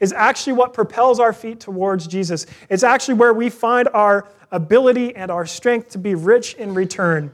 is 0.00 0.12
actually 0.12 0.54
what 0.54 0.72
propels 0.72 1.20
our 1.20 1.32
feet 1.32 1.60
towards 1.60 2.06
Jesus. 2.06 2.46
It's 2.68 2.82
actually 2.82 3.14
where 3.14 3.34
we 3.34 3.50
find 3.50 3.88
our 3.92 4.26
ability 4.50 5.14
and 5.14 5.30
our 5.30 5.46
strength 5.46 5.90
to 5.90 5.98
be 5.98 6.14
rich 6.14 6.54
in 6.54 6.74
return. 6.74 7.32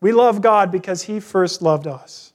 We 0.00 0.12
love 0.12 0.42
God 0.42 0.70
because 0.70 1.02
He 1.02 1.20
first 1.20 1.62
loved 1.62 1.86
us. 1.86 2.32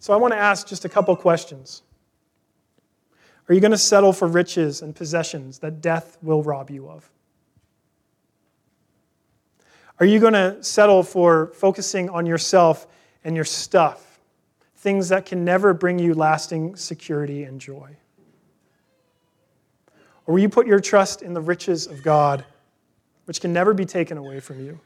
So 0.00 0.12
I 0.12 0.16
want 0.16 0.34
to 0.34 0.38
ask 0.38 0.66
just 0.66 0.84
a 0.84 0.88
couple 0.88 1.14
questions. 1.14 1.82
Are 3.48 3.54
you 3.54 3.60
going 3.60 3.72
to 3.72 3.78
settle 3.78 4.12
for 4.12 4.26
riches 4.26 4.82
and 4.82 4.94
possessions 4.94 5.60
that 5.60 5.80
death 5.80 6.18
will 6.22 6.42
rob 6.42 6.70
you 6.70 6.88
of? 6.88 7.08
Are 10.00 10.06
you 10.06 10.18
going 10.18 10.32
to 10.32 10.62
settle 10.62 11.02
for 11.02 11.52
focusing 11.54 12.08
on 12.10 12.26
yourself 12.26 12.86
and 13.24 13.36
your 13.36 13.44
stuff? 13.44 14.11
Things 14.82 15.10
that 15.10 15.24
can 15.24 15.44
never 15.44 15.72
bring 15.72 16.00
you 16.00 16.12
lasting 16.12 16.74
security 16.74 17.44
and 17.44 17.60
joy? 17.60 17.96
Or 20.26 20.34
will 20.34 20.40
you 20.40 20.48
put 20.48 20.66
your 20.66 20.80
trust 20.80 21.22
in 21.22 21.34
the 21.34 21.40
riches 21.40 21.86
of 21.86 22.02
God, 22.02 22.44
which 23.26 23.40
can 23.40 23.52
never 23.52 23.74
be 23.74 23.84
taken 23.84 24.18
away 24.18 24.40
from 24.40 24.58
you? 24.58 24.80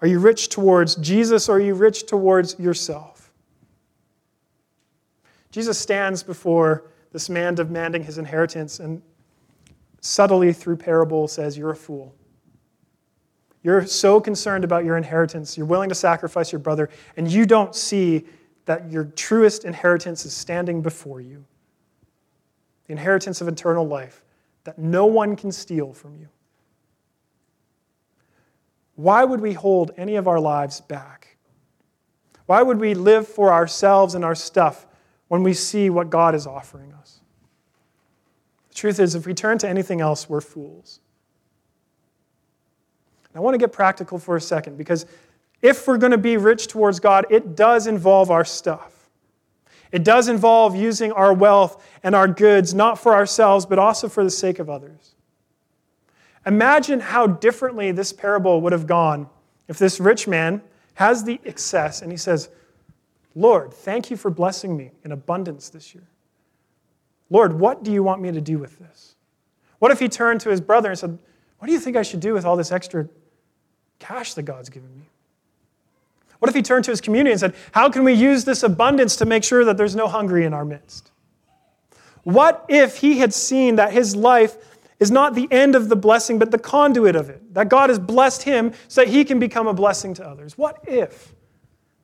Are 0.00 0.08
you 0.08 0.20
rich 0.20 0.48
towards 0.48 0.94
Jesus 0.96 1.50
or 1.50 1.58
are 1.58 1.60
you 1.60 1.74
rich 1.74 2.06
towards 2.06 2.58
yourself? 2.58 3.30
Jesus 5.50 5.78
stands 5.78 6.22
before 6.22 6.84
this 7.12 7.28
man 7.28 7.54
demanding 7.54 8.04
his 8.04 8.16
inheritance 8.16 8.80
and 8.80 9.02
subtly 10.00 10.54
through 10.54 10.76
parable 10.76 11.28
says, 11.28 11.58
You're 11.58 11.72
a 11.72 11.76
fool. 11.76 12.14
You're 13.62 13.86
so 13.86 14.20
concerned 14.20 14.64
about 14.64 14.84
your 14.84 14.96
inheritance, 14.96 15.56
you're 15.56 15.66
willing 15.66 15.90
to 15.90 15.94
sacrifice 15.94 16.50
your 16.52 16.60
brother, 16.60 16.88
and 17.16 17.30
you 17.30 17.44
don't 17.44 17.74
see 17.74 18.24
that 18.64 18.90
your 18.90 19.04
truest 19.04 19.64
inheritance 19.64 20.24
is 20.24 20.32
standing 20.32 20.80
before 20.80 21.20
you 21.20 21.44
the 22.86 22.92
inheritance 22.92 23.40
of 23.40 23.46
eternal 23.46 23.86
life 23.86 24.24
that 24.64 24.76
no 24.76 25.06
one 25.06 25.36
can 25.36 25.52
steal 25.52 25.92
from 25.92 26.16
you. 26.16 26.28
Why 28.96 29.24
would 29.24 29.40
we 29.40 29.52
hold 29.52 29.92
any 29.96 30.16
of 30.16 30.26
our 30.26 30.40
lives 30.40 30.80
back? 30.80 31.36
Why 32.46 32.62
would 32.62 32.80
we 32.80 32.94
live 32.94 33.28
for 33.28 33.52
ourselves 33.52 34.16
and 34.16 34.24
our 34.24 34.34
stuff 34.34 34.86
when 35.28 35.44
we 35.44 35.54
see 35.54 35.88
what 35.88 36.10
God 36.10 36.34
is 36.34 36.48
offering 36.48 36.92
us? 36.92 37.20
The 38.70 38.74
truth 38.74 38.98
is, 38.98 39.14
if 39.14 39.24
we 39.24 39.34
turn 39.34 39.58
to 39.58 39.68
anything 39.68 40.00
else, 40.00 40.28
we're 40.28 40.40
fools. 40.40 40.98
I 43.34 43.40
want 43.40 43.54
to 43.54 43.58
get 43.58 43.72
practical 43.72 44.18
for 44.18 44.36
a 44.36 44.40
second 44.40 44.76
because 44.76 45.06
if 45.62 45.86
we're 45.86 45.98
going 45.98 46.12
to 46.12 46.18
be 46.18 46.36
rich 46.36 46.66
towards 46.66 47.00
God, 47.00 47.26
it 47.30 47.54
does 47.54 47.86
involve 47.86 48.30
our 48.30 48.44
stuff. 48.44 49.08
It 49.92 50.04
does 50.04 50.28
involve 50.28 50.76
using 50.76 51.12
our 51.12 51.32
wealth 51.32 51.84
and 52.02 52.14
our 52.14 52.28
goods 52.28 52.74
not 52.74 52.98
for 52.98 53.14
ourselves, 53.14 53.66
but 53.66 53.78
also 53.78 54.08
for 54.08 54.24
the 54.24 54.30
sake 54.30 54.58
of 54.58 54.70
others. 54.70 55.14
Imagine 56.46 57.00
how 57.00 57.26
differently 57.26 57.92
this 57.92 58.12
parable 58.12 58.60
would 58.62 58.72
have 58.72 58.86
gone 58.86 59.28
if 59.68 59.78
this 59.78 60.00
rich 60.00 60.26
man 60.26 60.62
has 60.94 61.24
the 61.24 61.40
excess 61.44 62.02
and 62.02 62.10
he 62.10 62.16
says, 62.16 62.48
Lord, 63.34 63.72
thank 63.72 64.10
you 64.10 64.16
for 64.16 64.30
blessing 64.30 64.76
me 64.76 64.92
in 65.04 65.12
abundance 65.12 65.68
this 65.68 65.94
year. 65.94 66.08
Lord, 67.28 67.58
what 67.58 67.82
do 67.82 67.92
you 67.92 68.02
want 68.02 68.20
me 68.20 68.32
to 68.32 68.40
do 68.40 68.58
with 68.58 68.78
this? 68.78 69.14
What 69.78 69.92
if 69.92 70.00
he 70.00 70.08
turned 70.08 70.40
to 70.42 70.50
his 70.50 70.60
brother 70.60 70.90
and 70.90 70.98
said, 70.98 71.18
What 71.58 71.66
do 71.66 71.72
you 71.72 71.78
think 71.78 71.96
I 71.96 72.02
should 72.02 72.20
do 72.20 72.32
with 72.32 72.44
all 72.44 72.56
this 72.56 72.72
extra 72.72 73.08
cash 74.00 74.34
that 74.34 74.42
God's 74.42 74.68
given 74.68 74.90
me? 74.98 75.04
What 76.40 76.48
if 76.48 76.54
he 76.54 76.62
turned 76.62 76.84
to 76.86 76.90
his 76.90 77.00
community 77.00 77.32
and 77.32 77.40
said, 77.40 77.54
How 77.72 77.88
can 77.88 78.02
we 78.02 78.14
use 78.14 78.44
this 78.44 78.62
abundance 78.62 79.14
to 79.16 79.26
make 79.26 79.44
sure 79.44 79.64
that 79.64 79.76
there's 79.76 79.94
no 79.94 80.08
hungry 80.08 80.44
in 80.44 80.52
our 80.52 80.64
midst? 80.64 81.12
What 82.24 82.64
if 82.68 82.98
he 82.98 83.18
had 83.18 83.32
seen 83.32 83.76
that 83.76 83.92
his 83.92 84.16
life 84.16 84.56
is 84.98 85.10
not 85.10 85.34
the 85.34 85.48
end 85.50 85.74
of 85.74 85.88
the 85.88 85.96
blessing, 85.96 86.38
but 86.38 86.50
the 86.50 86.58
conduit 86.58 87.14
of 87.14 87.30
it? 87.30 87.54
That 87.54 87.68
God 87.68 87.90
has 87.90 87.98
blessed 87.98 88.42
him 88.42 88.72
so 88.88 89.02
that 89.02 89.10
he 89.10 89.24
can 89.24 89.38
become 89.38 89.66
a 89.66 89.74
blessing 89.74 90.14
to 90.14 90.26
others? 90.26 90.58
What 90.58 90.78
if 90.86 91.34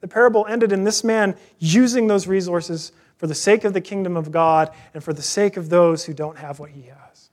the 0.01 0.09
parable 0.09 0.47
ended 0.47 0.71
in 0.71 0.85
this 0.85 1.03
man 1.03 1.35
using 1.59 2.07
those 2.07 2.27
resources 2.27 2.93
for 3.17 3.27
the 3.27 3.35
sake 3.35 3.65
of 3.65 3.73
the 3.73 3.81
kingdom 3.81 4.17
of 4.17 4.31
God 4.31 4.71
and 4.93 5.03
for 5.03 5.15
the 5.15 5.23
sake 5.23 5.57
of 5.57 5.71
those 5.71 6.05
who 6.05 6.13
don't 6.13 6.37
have 6.39 6.59
what 6.59 6.71
he 6.71 6.83
has? 6.83 7.31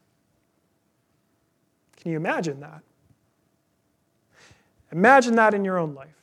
Can 1.98 2.12
you 2.12 2.18
imagine 2.18 2.62
that? 2.62 2.82
Imagine 4.94 5.36
that 5.36 5.56
in 5.56 5.66
your 5.66 5.80
own 5.80 5.96
life. 5.96 6.23